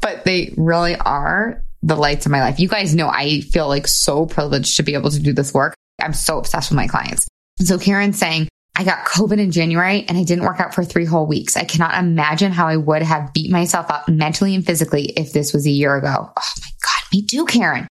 but 0.00 0.24
they 0.24 0.52
really 0.56 0.96
are 0.96 1.62
the 1.82 1.96
lights 1.96 2.26
of 2.26 2.32
my 2.32 2.40
life. 2.40 2.58
You 2.60 2.68
guys 2.68 2.94
know 2.94 3.08
I 3.08 3.40
feel 3.40 3.68
like 3.68 3.86
so 3.86 4.26
privileged 4.26 4.76
to 4.76 4.82
be 4.82 4.94
able 4.94 5.10
to 5.10 5.20
do 5.20 5.32
this 5.32 5.52
work. 5.54 5.74
I'm 6.00 6.12
so 6.12 6.38
obsessed 6.38 6.70
with 6.70 6.76
my 6.76 6.86
clients. 6.86 7.28
So 7.58 7.78
Karen's 7.78 8.18
saying, 8.18 8.48
I 8.74 8.84
got 8.84 9.04
COVID 9.04 9.38
in 9.38 9.50
January 9.50 10.04
and 10.08 10.16
I 10.16 10.24
didn't 10.24 10.44
work 10.44 10.58
out 10.58 10.74
for 10.74 10.82
three 10.82 11.04
whole 11.04 11.26
weeks. 11.26 11.56
I 11.56 11.64
cannot 11.64 12.02
imagine 12.02 12.52
how 12.52 12.66
I 12.66 12.76
would 12.76 13.02
have 13.02 13.32
beat 13.34 13.50
myself 13.50 13.90
up 13.90 14.08
mentally 14.08 14.54
and 14.54 14.64
physically 14.64 15.06
if 15.16 15.32
this 15.32 15.52
was 15.52 15.66
a 15.66 15.70
year 15.70 15.96
ago. 15.96 16.32
Oh 16.36 16.52
my 16.60 16.70
God, 16.82 17.06
me 17.12 17.22
too, 17.22 17.44
Karen. 17.44 17.86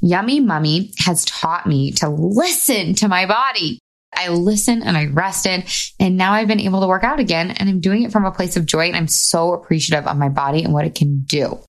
Yummy 0.00 0.40
Mummy 0.40 0.92
has 0.98 1.24
taught 1.26 1.66
me 1.66 1.92
to 1.92 2.08
listen 2.08 2.94
to 2.94 3.08
my 3.08 3.26
body. 3.26 3.78
I 4.14 4.28
listened 4.28 4.84
and 4.84 4.96
I 4.96 5.06
rested 5.06 5.64
and 6.00 6.16
now 6.16 6.32
I've 6.32 6.48
been 6.48 6.60
able 6.60 6.80
to 6.80 6.88
work 6.88 7.04
out 7.04 7.20
again 7.20 7.50
and 7.52 7.68
I'm 7.68 7.80
doing 7.80 8.02
it 8.02 8.12
from 8.12 8.24
a 8.24 8.32
place 8.32 8.56
of 8.56 8.66
joy 8.66 8.86
and 8.86 8.96
I'm 8.96 9.08
so 9.08 9.52
appreciative 9.52 10.06
of 10.06 10.16
my 10.16 10.28
body 10.28 10.64
and 10.64 10.72
what 10.72 10.86
it 10.86 10.94
can 10.94 11.22
do. 11.22 11.60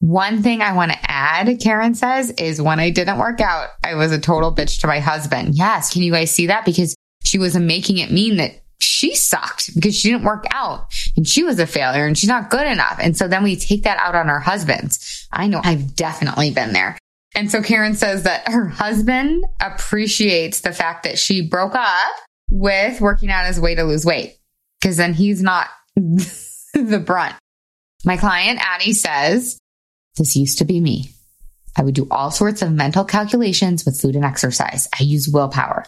One 0.00 0.42
thing 0.42 0.60
I 0.60 0.74
want 0.74 0.92
to 0.92 0.98
add, 1.02 1.60
Karen 1.60 1.94
says, 1.94 2.30
is 2.32 2.60
when 2.60 2.80
I 2.80 2.90
didn't 2.90 3.18
work 3.18 3.40
out, 3.40 3.70
I 3.82 3.94
was 3.94 4.12
a 4.12 4.20
total 4.20 4.54
bitch 4.54 4.80
to 4.80 4.86
my 4.86 4.98
husband. 4.98 5.54
Yes. 5.54 5.92
Can 5.92 6.02
you 6.02 6.12
guys 6.12 6.30
see 6.30 6.48
that? 6.48 6.64
Because 6.64 6.94
she 7.34 7.38
was 7.38 7.56
making 7.56 7.98
it 7.98 8.12
mean 8.12 8.36
that 8.36 8.62
she 8.78 9.16
sucked 9.16 9.74
because 9.74 9.98
she 9.98 10.12
didn't 10.12 10.22
work 10.22 10.44
out 10.52 10.86
and 11.16 11.26
she 11.26 11.42
was 11.42 11.58
a 11.58 11.66
failure 11.66 12.06
and 12.06 12.16
she's 12.16 12.28
not 12.28 12.48
good 12.48 12.64
enough. 12.64 13.00
And 13.00 13.16
so 13.16 13.26
then 13.26 13.42
we 13.42 13.56
take 13.56 13.82
that 13.82 13.98
out 13.98 14.14
on 14.14 14.30
our 14.30 14.38
husbands. 14.38 15.26
I 15.32 15.48
know 15.48 15.60
I've 15.64 15.96
definitely 15.96 16.52
been 16.52 16.72
there. 16.72 16.96
And 17.34 17.50
so 17.50 17.60
Karen 17.60 17.96
says 17.96 18.22
that 18.22 18.46
her 18.52 18.68
husband 18.68 19.44
appreciates 19.60 20.60
the 20.60 20.70
fact 20.70 21.02
that 21.02 21.18
she 21.18 21.48
broke 21.48 21.74
up 21.74 22.12
with 22.50 23.00
working 23.00 23.30
out 23.30 23.46
as 23.46 23.58
a 23.58 23.62
way 23.62 23.74
to 23.74 23.82
lose 23.82 24.04
weight 24.04 24.38
because 24.80 24.96
then 24.96 25.12
he's 25.12 25.42
not 25.42 25.66
the 25.96 27.02
brunt. 27.04 27.34
My 28.04 28.16
client, 28.16 28.60
Addie, 28.62 28.92
says, 28.92 29.58
This 30.18 30.36
used 30.36 30.58
to 30.58 30.64
be 30.64 30.78
me. 30.78 31.10
I 31.76 31.82
would 31.82 31.96
do 31.96 32.06
all 32.12 32.30
sorts 32.30 32.62
of 32.62 32.70
mental 32.70 33.04
calculations 33.04 33.84
with 33.84 34.00
food 34.00 34.14
and 34.14 34.24
exercise. 34.24 34.86
I 34.96 35.02
use 35.02 35.28
willpower. 35.28 35.84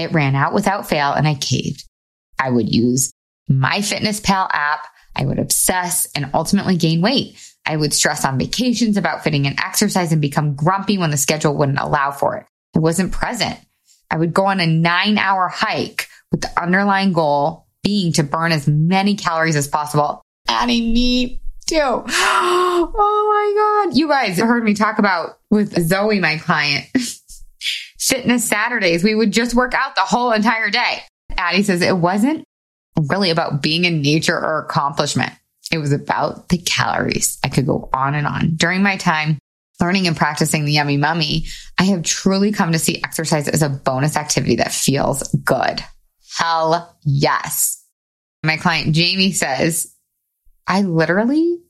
It 0.00 0.12
ran 0.12 0.34
out 0.34 0.54
without 0.54 0.88
fail 0.88 1.12
and 1.12 1.28
I 1.28 1.34
caved. 1.34 1.84
I 2.38 2.48
would 2.48 2.72
use 2.72 3.12
MyFitnessPal 3.50 4.48
app. 4.50 4.86
I 5.14 5.26
would 5.26 5.38
obsess 5.38 6.08
and 6.14 6.30
ultimately 6.32 6.78
gain 6.78 7.02
weight. 7.02 7.36
I 7.66 7.76
would 7.76 7.92
stress 7.92 8.24
on 8.24 8.38
vacations 8.38 8.96
about 8.96 9.22
fitting 9.22 9.44
in 9.44 9.60
exercise 9.60 10.10
and 10.10 10.22
become 10.22 10.54
grumpy 10.54 10.96
when 10.96 11.10
the 11.10 11.18
schedule 11.18 11.54
wouldn't 11.54 11.78
allow 11.78 12.12
for 12.12 12.38
it. 12.38 12.46
I 12.74 12.78
wasn't 12.78 13.12
present. 13.12 13.58
I 14.10 14.16
would 14.16 14.32
go 14.32 14.46
on 14.46 14.60
a 14.60 14.66
nine 14.66 15.18
hour 15.18 15.48
hike 15.48 16.08
with 16.32 16.40
the 16.40 16.50
underlying 16.58 17.12
goal 17.12 17.66
being 17.82 18.14
to 18.14 18.22
burn 18.22 18.52
as 18.52 18.66
many 18.66 19.16
calories 19.16 19.56
as 19.56 19.68
possible. 19.68 20.22
Addie, 20.48 20.80
me 20.80 21.42
too. 21.66 21.76
Oh 21.78 23.84
my 23.84 23.90
God. 23.90 23.98
You 23.98 24.08
guys 24.08 24.38
heard 24.38 24.64
me 24.64 24.72
talk 24.72 24.98
about 24.98 25.36
with 25.50 25.78
Zoe, 25.86 26.20
my 26.20 26.38
client. 26.38 26.86
fitness 28.10 28.46
Saturdays. 28.46 29.04
We 29.04 29.14
would 29.14 29.32
just 29.32 29.54
work 29.54 29.72
out 29.72 29.94
the 29.94 30.02
whole 30.02 30.32
entire 30.32 30.68
day. 30.68 31.02
Addie 31.38 31.62
says 31.62 31.80
it 31.80 31.96
wasn't 31.96 32.44
really 33.08 33.30
about 33.30 33.62
being 33.62 33.84
in 33.84 34.02
nature 34.02 34.36
or 34.36 34.58
accomplishment. 34.58 35.32
It 35.72 35.78
was 35.78 35.92
about 35.92 36.48
the 36.48 36.58
calories. 36.58 37.38
I 37.44 37.48
could 37.48 37.66
go 37.66 37.88
on 37.94 38.16
and 38.16 38.26
on. 38.26 38.56
During 38.56 38.82
my 38.82 38.96
time 38.96 39.38
learning 39.80 40.08
and 40.08 40.16
practicing 40.16 40.64
the 40.64 40.72
yummy 40.72 40.96
mummy, 40.96 41.46
I 41.78 41.84
have 41.84 42.02
truly 42.02 42.50
come 42.52 42.72
to 42.72 42.78
see 42.78 43.02
exercise 43.02 43.48
as 43.48 43.62
a 43.62 43.68
bonus 43.68 44.16
activity 44.16 44.56
that 44.56 44.72
feels 44.72 45.32
good. 45.44 45.82
Hell 46.36 46.98
yes. 47.04 47.82
My 48.42 48.56
client 48.56 48.94
Jamie 48.94 49.32
says, 49.32 49.94
I 50.66 50.82
literally 50.82 51.60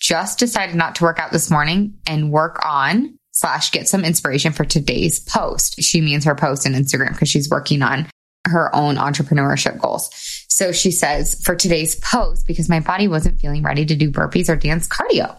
just 0.00 0.38
decided 0.38 0.76
not 0.76 0.94
to 0.96 1.04
work 1.04 1.18
out 1.18 1.32
this 1.32 1.50
morning 1.50 1.98
and 2.06 2.30
work 2.30 2.64
on 2.64 3.18
slash 3.38 3.70
get 3.70 3.88
some 3.88 4.04
inspiration 4.04 4.52
for 4.52 4.64
today's 4.64 5.20
post. 5.20 5.80
She 5.80 6.00
means 6.00 6.24
her 6.24 6.34
post 6.34 6.66
on 6.66 6.72
Instagram 6.72 7.12
because 7.12 7.28
she's 7.28 7.48
working 7.48 7.82
on 7.82 8.08
her 8.44 8.74
own 8.74 8.96
entrepreneurship 8.96 9.80
goals. 9.80 10.10
So 10.48 10.72
she 10.72 10.90
says 10.90 11.40
for 11.44 11.54
today's 11.54 11.94
post, 11.96 12.48
because 12.48 12.68
my 12.68 12.80
body 12.80 13.06
wasn't 13.06 13.38
feeling 13.40 13.62
ready 13.62 13.86
to 13.86 13.94
do 13.94 14.10
burpees 14.10 14.48
or 14.48 14.56
dance 14.56 14.88
cardio. 14.88 15.38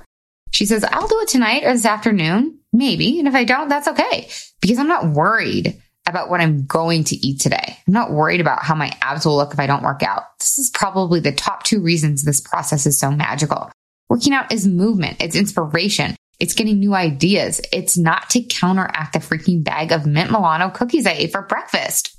She 0.51 0.65
says, 0.65 0.85
I'll 0.85 1.07
do 1.09 1.19
it 1.19 1.27
tonight 1.27 1.65
or 1.65 1.73
this 1.73 1.85
afternoon, 1.85 2.59
maybe. 2.71 3.19
And 3.19 3.27
if 3.27 3.35
I 3.35 3.43
don't, 3.43 3.67
that's 3.67 3.89
okay 3.89 4.29
because 4.61 4.79
I'm 4.79 4.87
not 4.87 5.09
worried 5.09 5.81
about 6.07 6.29
what 6.29 6.39
I'm 6.39 6.65
going 6.65 7.03
to 7.05 7.15
eat 7.17 7.41
today. 7.41 7.77
I'm 7.85 7.93
not 7.93 8.11
worried 8.11 8.39
about 8.39 8.63
how 8.63 8.75
my 8.75 8.91
abs 9.01 9.25
will 9.25 9.35
look 9.35 9.53
if 9.53 9.59
I 9.59 9.67
don't 9.67 9.83
work 9.83 10.03
out. 10.03 10.23
This 10.39 10.57
is 10.57 10.69
probably 10.69 11.19
the 11.19 11.33
top 11.33 11.63
two 11.63 11.81
reasons 11.81 12.23
this 12.23 12.39
process 12.39 12.85
is 12.85 12.97
so 12.97 13.11
magical. 13.11 13.69
Working 14.07 14.33
out 14.33 14.53
is 14.53 14.65
movement. 14.65 15.17
It's 15.19 15.35
inspiration. 15.35 16.15
It's 16.39 16.53
getting 16.53 16.79
new 16.79 16.95
ideas. 16.95 17.59
It's 17.73 17.97
not 17.97 18.29
to 18.31 18.41
counteract 18.41 19.13
the 19.13 19.19
freaking 19.19 19.63
bag 19.63 19.91
of 19.91 20.05
mint 20.05 20.31
Milano 20.31 20.69
cookies 20.69 21.05
I 21.05 21.11
ate 21.11 21.31
for 21.31 21.41
breakfast, 21.41 22.15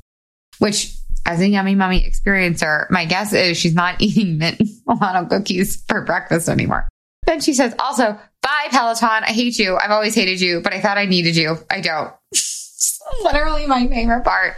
which 0.59 0.95
as 1.27 1.41
a 1.41 1.49
yummy 1.49 1.75
mummy 1.75 2.03
experiencer, 2.03 2.91
my 2.91 3.07
guess 3.07 3.33
is 3.33 3.57
she's 3.57 3.75
not 3.75 3.97
eating 4.01 4.39
mint 4.39 4.61
Milano 4.87 5.27
cookies 5.27 5.83
for 5.89 6.03
breakfast 6.03 6.49
anymore. 6.49 6.87
Then 7.27 7.41
she 7.41 7.55
says, 7.55 7.75
also, 7.79 8.19
bye 8.43 8.67
Peloton. 8.71 9.25
I 9.25 9.33
hate 9.33 9.59
you. 9.59 9.77
I've 9.77 9.91
always 9.91 10.15
hated 10.15 10.41
you, 10.41 10.61
but 10.61 10.73
I 10.73 10.81
thought 10.81 10.99
I 10.99 11.07
needed 11.07 11.37
you. 11.37 11.57
I 11.71 11.81
don't. 11.81 12.13
Literally 13.23 13.67
my 13.67 13.87
favorite 13.87 14.25
part 14.25 14.57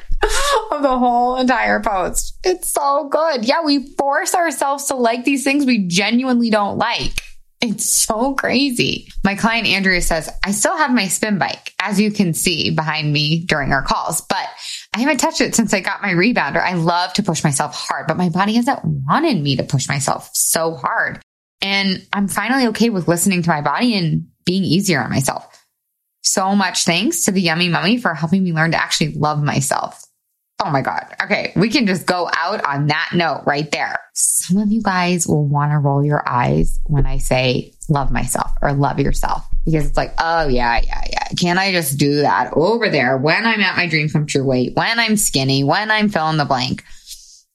of 0.70 0.82
the 0.82 0.98
whole 0.98 1.36
entire 1.36 1.80
post. 1.80 2.36
It's 2.44 2.70
so 2.70 3.08
good. 3.08 3.44
Yeah, 3.44 3.62
we 3.62 3.94
force 3.94 4.34
ourselves 4.34 4.86
to 4.86 4.94
like 4.94 5.24
these 5.24 5.44
things 5.44 5.64
we 5.66 5.86
genuinely 5.86 6.50
don't 6.50 6.78
like. 6.78 7.20
It's 7.62 7.88
so 7.88 8.34
crazy. 8.34 9.08
My 9.22 9.36
client 9.36 9.68
Andrea 9.68 10.02
says, 10.02 10.28
I 10.44 10.50
still 10.50 10.76
have 10.76 10.92
my 10.92 11.06
spin 11.06 11.38
bike, 11.38 11.72
as 11.78 12.00
you 12.00 12.10
can 12.10 12.34
see 12.34 12.74
behind 12.74 13.12
me 13.12 13.44
during 13.44 13.72
our 13.72 13.82
calls, 13.82 14.20
but 14.22 14.44
I 14.92 15.00
haven't 15.00 15.18
touched 15.18 15.40
it 15.40 15.54
since 15.54 15.72
I 15.72 15.78
got 15.78 16.02
my 16.02 16.10
rebounder. 16.10 16.60
I 16.60 16.74
love 16.74 17.12
to 17.14 17.22
push 17.22 17.44
myself 17.44 17.76
hard, 17.76 18.08
but 18.08 18.16
my 18.16 18.30
body 18.30 18.54
hasn't 18.54 18.80
wanted 18.84 19.40
me 19.40 19.56
to 19.56 19.62
push 19.62 19.88
myself 19.88 20.28
so 20.34 20.74
hard. 20.74 21.22
And 21.60 22.04
I'm 22.12 22.26
finally 22.26 22.66
okay 22.68 22.90
with 22.90 23.06
listening 23.06 23.42
to 23.44 23.50
my 23.50 23.60
body 23.60 23.94
and 23.94 24.26
being 24.44 24.64
easier 24.64 25.00
on 25.00 25.10
myself. 25.10 25.46
So 26.24 26.56
much 26.56 26.84
thanks 26.84 27.26
to 27.26 27.30
the 27.30 27.40
Yummy 27.40 27.68
Mummy 27.68 27.96
for 27.98 28.12
helping 28.12 28.42
me 28.42 28.52
learn 28.52 28.72
to 28.72 28.82
actually 28.82 29.14
love 29.14 29.40
myself. 29.40 30.04
Oh 30.64 30.70
my 30.70 30.80
God. 30.80 31.04
Okay. 31.20 31.52
We 31.56 31.70
can 31.70 31.86
just 31.88 32.06
go 32.06 32.30
out 32.32 32.64
on 32.64 32.86
that 32.86 33.10
note 33.14 33.42
right 33.46 33.68
there. 33.72 33.98
Some 34.14 34.58
of 34.58 34.70
you 34.70 34.80
guys 34.80 35.26
will 35.26 35.44
want 35.44 35.72
to 35.72 35.78
roll 35.78 36.04
your 36.04 36.22
eyes 36.28 36.78
when 36.84 37.04
I 37.04 37.18
say 37.18 37.72
love 37.88 38.12
myself 38.12 38.52
or 38.62 38.72
love 38.72 39.00
yourself 39.00 39.44
because 39.64 39.88
it's 39.88 39.96
like, 39.96 40.14
oh 40.20 40.46
yeah, 40.46 40.80
yeah, 40.84 41.02
yeah. 41.10 41.24
Can 41.36 41.58
I 41.58 41.72
just 41.72 41.98
do 41.98 42.20
that 42.20 42.52
over 42.52 42.88
there 42.88 43.16
when 43.16 43.44
I'm 43.44 43.60
at 43.60 43.76
my 43.76 43.88
dream 43.88 44.08
come 44.08 44.26
true 44.26 44.44
weight, 44.44 44.76
when 44.76 45.00
I'm 45.00 45.16
skinny, 45.16 45.64
when 45.64 45.90
I'm 45.90 46.08
fill 46.08 46.30
in 46.30 46.36
the 46.36 46.44
blank? 46.44 46.84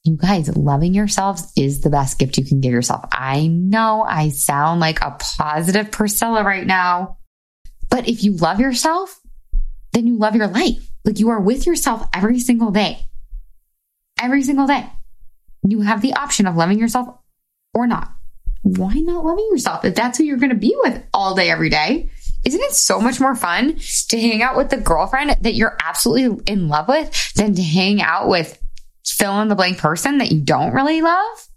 You 0.04 0.18
guys, 0.18 0.54
loving 0.56 0.94
yourselves 0.94 1.50
is 1.56 1.82
the 1.82 1.90
best 1.90 2.20
gift 2.20 2.38
you 2.38 2.44
can 2.44 2.60
give 2.60 2.74
yourself. 2.74 3.06
I 3.12 3.48
know 3.48 4.04
I 4.04 4.30
sound 4.30 4.82
like 4.82 5.00
a 5.00 5.18
positive 5.38 5.92
Priscilla 5.92 6.44
right 6.44 6.68
now, 6.68 7.20
but 7.90 8.10
if 8.10 8.26
you 8.26 8.34
love 8.34 8.60
yourself, 8.60 9.18
then 9.94 10.08
you 10.08 10.18
love 10.18 10.36
your 10.36 10.48
life. 10.48 10.87
Like 11.08 11.20
you 11.20 11.30
are 11.30 11.40
with 11.40 11.66
yourself 11.66 12.06
every 12.14 12.38
single 12.38 12.70
day. 12.70 13.08
Every 14.22 14.44
single 14.44 14.68
day. 14.68 14.86
You 15.66 15.80
have 15.82 16.02
the 16.02 16.14
option 16.14 16.48
of 16.48 16.58
loving 16.58 16.80
yourself 16.80 17.18
or 17.74 17.88
not. 17.88 18.12
Why 18.64 18.94
not 18.96 19.24
loving 19.24 19.48
yourself 19.50 19.86
if 19.86 19.96
that's 19.96 20.18
who 20.18 20.26
you're 20.26 20.38
going 20.38 20.50
to 20.50 20.56
be 20.56 20.76
with 20.84 21.02
all 21.14 21.34
day, 21.34 21.50
every 21.50 21.70
day? 21.70 22.10
Isn't 22.44 22.60
it 22.60 22.74
so 22.74 23.00
much 23.00 23.22
more 23.22 23.36
fun 23.36 23.80
to 24.10 24.20
hang 24.20 24.42
out 24.42 24.58
with 24.58 24.70
the 24.70 24.78
girlfriend 24.78 25.38
that 25.42 25.56
you're 25.56 25.78
absolutely 25.82 26.44
in 26.52 26.68
love 26.68 26.90
with 26.90 27.34
than 27.36 27.56
to 27.56 27.64
hang 27.64 28.02
out 28.02 28.28
with 28.28 28.62
fill 29.06 29.40
in 29.40 29.48
the 29.48 29.56
blank 29.56 29.78
person 29.78 30.18
that 30.18 30.34
you 30.34 30.42
don't 30.42 30.74
really 30.74 31.02
love? 31.02 31.48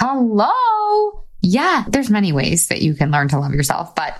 Hello. 0.00 1.26
Yeah, 1.42 1.84
there's 1.86 2.08
many 2.08 2.32
ways 2.32 2.68
that 2.68 2.80
you 2.80 2.94
can 2.94 3.10
learn 3.10 3.28
to 3.28 3.38
love 3.38 3.52
yourself, 3.52 3.94
but 3.94 4.18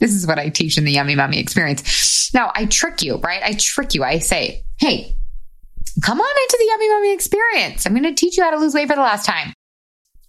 this 0.00 0.12
is 0.12 0.26
what 0.26 0.38
I 0.38 0.48
teach 0.48 0.78
in 0.78 0.84
the 0.84 0.92
Yummy 0.92 1.14
Mummy 1.14 1.38
experience. 1.38 2.32
Now 2.34 2.50
I 2.54 2.66
trick 2.66 3.02
you, 3.02 3.16
right? 3.18 3.42
I 3.42 3.52
trick 3.52 3.94
you. 3.94 4.02
I 4.02 4.18
say, 4.18 4.64
hey, 4.78 5.14
come 6.02 6.20
on 6.20 6.42
into 6.42 6.56
the 6.58 6.66
Yummy 6.66 6.88
Mummy 6.90 7.12
experience. 7.12 7.86
I'm 7.86 7.92
going 7.92 8.02
to 8.04 8.14
teach 8.14 8.36
you 8.36 8.42
how 8.42 8.50
to 8.50 8.58
lose 8.58 8.74
weight 8.74 8.88
for 8.88 8.96
the 8.96 9.02
last 9.02 9.26
time. 9.26 9.52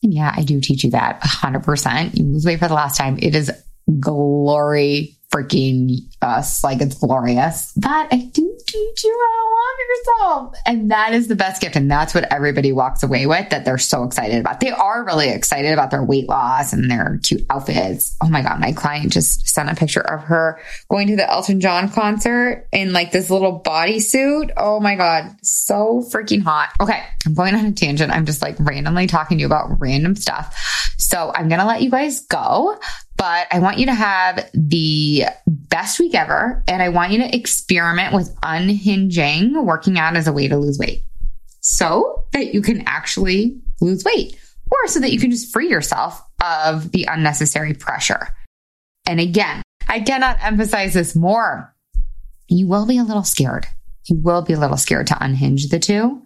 And 0.04 0.14
yeah, 0.14 0.34
I 0.36 0.44
do 0.44 0.60
teach 0.60 0.84
you 0.84 0.92
that 0.92 1.22
100%. 1.22 2.18
You 2.18 2.26
lose 2.26 2.46
weight 2.46 2.60
for 2.60 2.68
the 2.68 2.74
last 2.74 2.98
time. 2.98 3.18
It 3.22 3.36
is 3.36 3.52
glory 4.00 5.18
freaking 5.32 6.00
us 6.22 6.64
like 6.64 6.82
it's 6.82 6.98
glorious. 6.98 7.72
But 7.78 8.08
I 8.12 8.18
do 8.18 8.58
teach 8.68 9.04
you 9.04 9.20
how 9.22 9.40
to 9.40 9.52
love 9.56 9.78
yourself. 9.90 10.56
And 10.66 10.92
that 10.92 11.14
is 11.14 11.28
the 11.28 11.36
best 11.36 11.62
gift. 11.62 11.76
And 11.76 11.90
that's 11.90 12.14
what 12.14 12.32
everybody 12.32 12.72
walks 12.72 13.02
away 13.02 13.26
with 13.26 13.50
that 13.50 13.64
they're 13.64 13.78
so 13.78 14.04
excited 14.04 14.40
about. 14.40 14.60
They 14.60 14.72
are 14.72 15.06
really 15.06 15.30
excited 15.30 15.72
about 15.72 15.90
their 15.90 16.04
weight 16.04 16.28
loss 16.28 16.74
and 16.74 16.92
their 16.92 17.20
cute 17.24 17.46
outfits. 17.50 18.16
Oh 18.22 18.28
my 18.28 18.42
God. 18.42 18.60
My 18.60 18.74
client 18.74 19.14
just 19.14 19.48
sent 19.48 19.70
a 19.70 19.76
picture 19.76 20.02
of 20.02 20.24
her 20.24 20.60
going 20.90 21.08
to 21.08 21.16
the 21.16 21.30
Elton 21.30 21.62
John 21.62 21.90
concert 21.90 22.68
in 22.72 22.92
like 22.92 23.12
this 23.12 23.30
little 23.30 23.62
bodysuit. 23.62 24.52
Oh 24.58 24.80
my 24.80 24.96
God. 24.96 25.36
So 25.44 26.06
freaking 26.12 26.42
hot. 26.42 26.74
Okay. 26.82 27.04
I'm 27.26 27.34
going 27.34 27.56
on 27.56 27.66
a 27.66 27.72
tangent. 27.72 28.12
I'm 28.12 28.26
just 28.26 28.42
like 28.42 28.58
randomly 28.60 29.08
talking 29.08 29.38
to 29.38 29.42
you 29.42 29.48
about 29.48 29.80
random 29.80 30.16
stuff. 30.16 30.58
So 30.98 31.32
I'm 31.34 31.48
going 31.48 31.60
to 31.60 31.66
let 31.66 31.82
you 31.82 31.90
guys 31.90 32.22
go 32.22 32.80
but 33.22 33.46
I 33.52 33.60
want 33.60 33.78
you 33.78 33.86
to 33.86 33.94
have 33.94 34.50
the 34.56 35.26
best 35.46 36.00
week 36.00 36.16
ever. 36.16 36.64
And 36.68 36.82
I 36.82 36.90
want 36.90 37.12
you 37.12 37.20
to 37.20 37.36
experiment 37.36 38.16
with 38.16 38.36
unhinging 38.42 39.64
working 39.64 40.00
out 40.00 40.16
as 40.16 40.28
a 40.28 40.34
way 40.34 40.48
to 40.48 40.58
lose 40.58 40.80
weight 40.80 41.04
so 41.60 42.26
that 42.32 42.52
you 42.52 42.64
can 42.64 42.82
actually 42.88 43.62
lose 43.80 44.04
weight 44.04 44.40
or 44.72 44.88
so 44.88 45.00
that 45.02 45.12
you 45.12 45.20
can 45.20 45.30
just 45.30 45.54
free 45.54 45.70
yourself 45.70 46.20
of 46.44 46.92
the 46.94 47.06
unnecessary 47.08 47.76
pressure. 47.76 48.36
And 49.08 49.20
again, 49.20 49.62
I 49.88 50.00
cannot 50.00 50.40
emphasize 50.42 50.96
this 50.96 51.16
more. 51.16 51.76
You 52.48 52.66
will 52.66 52.88
be 52.88 52.98
a 52.98 53.04
little 53.04 53.24
scared. 53.24 53.68
You 54.08 54.16
will 54.16 54.42
be 54.42 54.54
a 54.54 54.60
little 54.60 54.78
scared 54.78 55.06
to 55.08 55.24
unhinge 55.24 55.70
the 55.70 55.78
two 55.78 56.24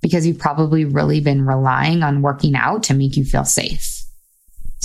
because 0.00 0.26
you've 0.26 0.38
probably 0.38 0.86
really 0.86 1.20
been 1.20 1.44
relying 1.44 2.02
on 2.02 2.22
working 2.22 2.56
out 2.56 2.84
to 2.84 2.94
make 2.94 3.18
you 3.18 3.24
feel 3.26 3.44
safe. 3.44 3.95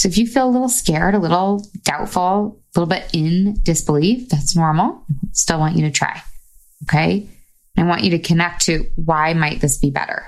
So 0.01 0.09
if 0.09 0.17
you 0.17 0.25
feel 0.25 0.47
a 0.47 0.49
little 0.49 0.67
scared, 0.67 1.13
a 1.13 1.19
little 1.19 1.63
doubtful, 1.83 2.59
a 2.75 2.79
little 2.79 2.89
bit 2.89 3.07
in 3.13 3.59
disbelief, 3.61 4.29
that's 4.29 4.55
normal. 4.55 5.05
Still 5.31 5.59
want 5.59 5.75
you 5.75 5.83
to 5.83 5.91
try. 5.91 6.23
Okay. 6.85 7.29
I 7.77 7.83
want 7.83 8.03
you 8.03 8.09
to 8.09 8.19
connect 8.19 8.65
to 8.65 8.89
why 8.95 9.35
might 9.35 9.61
this 9.61 9.77
be 9.77 9.91
better? 9.91 10.25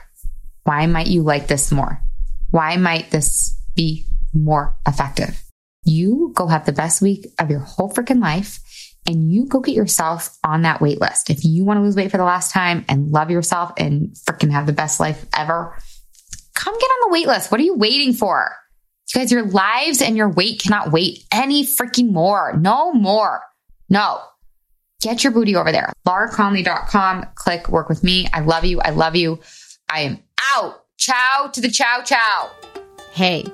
Why 0.62 0.86
might 0.86 1.08
you 1.08 1.24
like 1.24 1.48
this 1.48 1.72
more? 1.72 2.04
Why 2.52 2.78
might 2.78 3.10
this 3.10 3.60
be 3.74 4.06
more 4.32 4.78
effective? 4.88 5.42
You 5.84 6.34
go 6.36 6.46
have 6.46 6.68
the 6.68 6.72
best 6.72 7.02
week 7.02 7.26
of 7.40 7.50
your 7.50 7.62
whole 7.62 7.90
freaking 7.90 8.22
life 8.22 8.60
and 9.08 9.32
you 9.32 9.48
go 9.48 9.60
get 9.60 9.74
yourself 9.74 10.38
on 10.44 10.62
that 10.62 10.82
wait 10.82 11.02
list. 11.02 11.32
If 11.32 11.44
you 11.44 11.66
want 11.66 11.80
to 11.80 11.82
lose 11.82 11.96
weight 11.96 12.12
for 12.12 12.18
the 12.18 12.24
last 12.24 12.52
time 12.52 12.86
and 12.88 13.12
love 13.12 13.32
yourself 13.32 13.72
and 13.78 14.10
freaking 14.30 14.52
have 14.52 14.68
the 14.68 14.72
best 14.72 15.00
life 15.00 15.26
ever, 15.36 15.76
come 16.54 16.76
get 16.76 16.86
on 16.86 17.10
the 17.10 17.14
wait 17.14 17.26
list. 17.26 17.52
What 17.52 17.60
are 17.60 17.64
you 17.64 17.74
waiting 17.74 18.14
for? 18.14 18.56
You 19.14 19.22
guys, 19.22 19.32
your 19.32 19.46
lives 19.46 20.02
and 20.02 20.18
your 20.18 20.30
weight 20.30 20.60
cannot 20.60 20.92
wait 20.92 21.24
any 21.32 21.66
freaking 21.66 22.12
more. 22.12 22.54
No 22.58 22.94
more. 22.94 23.44
No. 23.90 24.22
Get 25.02 25.24
your 25.24 25.34
booty 25.34 25.56
over 25.56 25.72
there. 25.72 25.94
LauraConley.com. 26.08 27.28
Click 27.36 27.70
work 27.70 27.90
with 27.90 28.04
me. 28.04 28.28
I 28.34 28.40
love 28.40 28.66
you. 28.66 28.80
I 28.82 28.90
love 28.90 29.16
you. 29.16 29.40
I 29.92 30.02
am 30.02 30.20
out. 30.52 30.86
Ciao 30.98 31.50
to 31.54 31.62
the 31.62 31.70
ciao 31.70 32.02
ciao. 32.04 32.50
Hey, 33.12 33.46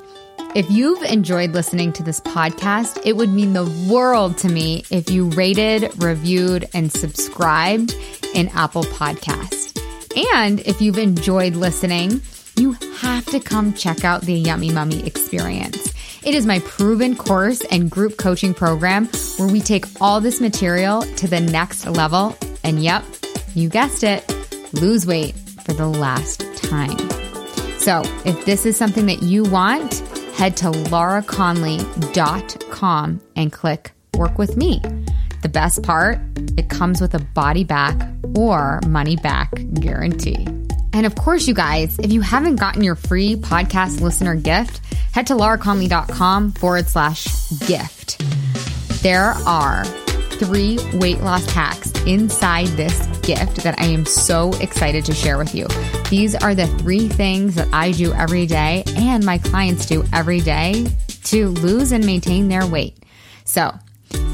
if 0.56 0.69
you've 0.72 1.04
enjoyed 1.04 1.52
listening 1.52 1.91
to 1.93 2.04
this 2.04 2.22
podcast, 2.22 3.02
it 3.06 3.17
would 3.17 3.30
mean 3.30 3.52
the 3.54 3.65
world 3.91 4.38
to 4.39 4.48
me 4.48 4.86
if 4.89 5.10
you 5.10 5.30
rated, 5.32 5.91
reviewed, 6.02 6.69
and 6.74 6.91
subscribed 6.91 7.95
in 8.34 8.48
Apple 8.50 8.84
Podcast. 8.84 9.78
And 10.34 10.62
if 10.62 10.82
you've 10.82 10.98
enjoyed 10.98 11.56
listening, 11.56 12.22
you 12.60 12.74
have 12.98 13.26
to 13.28 13.39
come 13.39 13.74
check 13.74 14.04
out 14.04 14.24
the 14.24 14.34
Yummy 14.34 14.72
Mummy 14.72 15.08
experience. 15.08 15.93
It 16.26 16.36
is 16.36 16.45
my 16.45 16.60
proven 16.60 17.15
course 17.15 17.62
and 17.72 17.89
group 17.89 18.17
coaching 18.17 18.54
program 18.54 19.08
where 19.38 19.48
we 19.48 19.62
take 19.62 19.86
all 20.02 20.19
this 20.19 20.41
material 20.41 21.04
to 21.04 21.28
the 21.28 21.39
next 21.39 21.88
level. 21.88 22.36
And 22.63 22.84
yep, 22.84 23.06
you 23.56 23.69
guessed 23.69 24.04
it, 24.04 24.30
lose 24.74 25.08
weight 25.08 25.36
for 25.63 25.72
the 25.72 25.88
last 25.88 26.41
time. 26.58 26.98
So 27.80 28.02
if 28.26 28.43
this 28.45 28.65
is 28.65 28.76
something 28.76 29.06
that 29.06 29.24
you 29.24 29.43
want, 29.43 30.00
head 30.36 30.58
to 30.58 30.65
lauraconley.com 30.65 33.22
and 33.38 33.54
click 33.54 33.93
Work 34.15 34.38
with 34.38 34.58
Me. 34.58 34.82
The 35.43 35.50
best 35.50 35.84
part, 35.84 36.19
it 36.58 36.69
comes 36.69 37.00
with 37.00 37.13
a 37.13 37.19
body 37.19 37.63
back 37.63 37.95
or 38.36 38.82
money 38.86 39.15
back 39.15 39.54
guarantee. 39.76 40.45
And 40.93 41.06
of 41.06 41.15
course, 41.15 41.47
you 41.47 41.54
guys, 41.54 41.97
if 41.99 42.12
you 42.12 42.21
haven't 42.21 42.58
gotten 42.58 42.84
your 42.84 42.95
free 42.95 43.36
podcast 43.36 44.02
listener 44.02 44.36
gift, 44.36 44.82
head 45.13 45.28
to 45.28 45.34
lauraconley.com 45.34 46.54
forward 46.54 46.88
slash 46.88 47.25
gift. 47.67 48.19
There 49.04 49.34
are 49.45 49.86
three 49.86 50.80
weight 50.93 51.21
loss 51.21 51.49
hacks 51.52 51.91
inside 52.06 52.67
this 52.69 53.06
gift 53.21 53.58
that 53.58 53.80
I 53.80 53.86
am 53.86 54.06
so 54.06 54.52
excited 54.60 55.06
to 55.06 55.13
share 55.13 55.38
with 55.38 55.54
you. 55.54 55.67
These 56.10 56.36
are 56.36 56.56
the 56.56 56.67
three 56.67 57.08
things 57.08 57.56
that 57.56 57.67
I 57.73 57.91
do 57.91 58.13
every 58.13 58.45
day 58.45 58.84
and 58.95 59.25
my 59.25 59.38
clients 59.38 59.86
do 59.86 60.04
every 60.13 60.39
day 60.39 60.88
to 61.25 61.49
lose 61.49 61.91
and 61.91 62.06
maintain 62.06 62.47
their 62.47 62.65
weight. 62.65 62.97
So, 63.45 63.73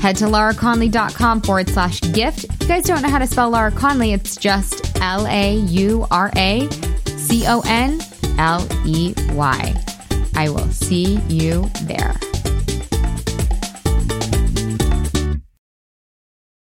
Head 0.01 0.17
to 0.17 0.25
lauraconley.com 0.25 1.41
forward 1.41 1.69
slash 1.69 1.99
gift. 2.13 2.43
If 2.45 2.61
you 2.61 2.67
guys 2.67 2.83
don't 2.83 3.01
know 3.01 3.09
how 3.09 3.17
to 3.17 3.27
spell 3.27 3.49
Laura 3.49 3.71
Conley, 3.71 4.13
it's 4.13 4.35
just 4.35 4.84
L 5.01 5.27
A 5.27 5.55
U 5.55 6.05
R 6.11 6.31
A 6.35 6.69
C 7.05 7.45
O 7.47 7.61
N 7.65 7.99
L 8.37 8.67
E 8.85 9.13
Y. 9.33 9.83
I 10.35 10.49
will 10.49 10.69
see 10.71 11.19
you 11.29 11.69
there. 11.83 12.15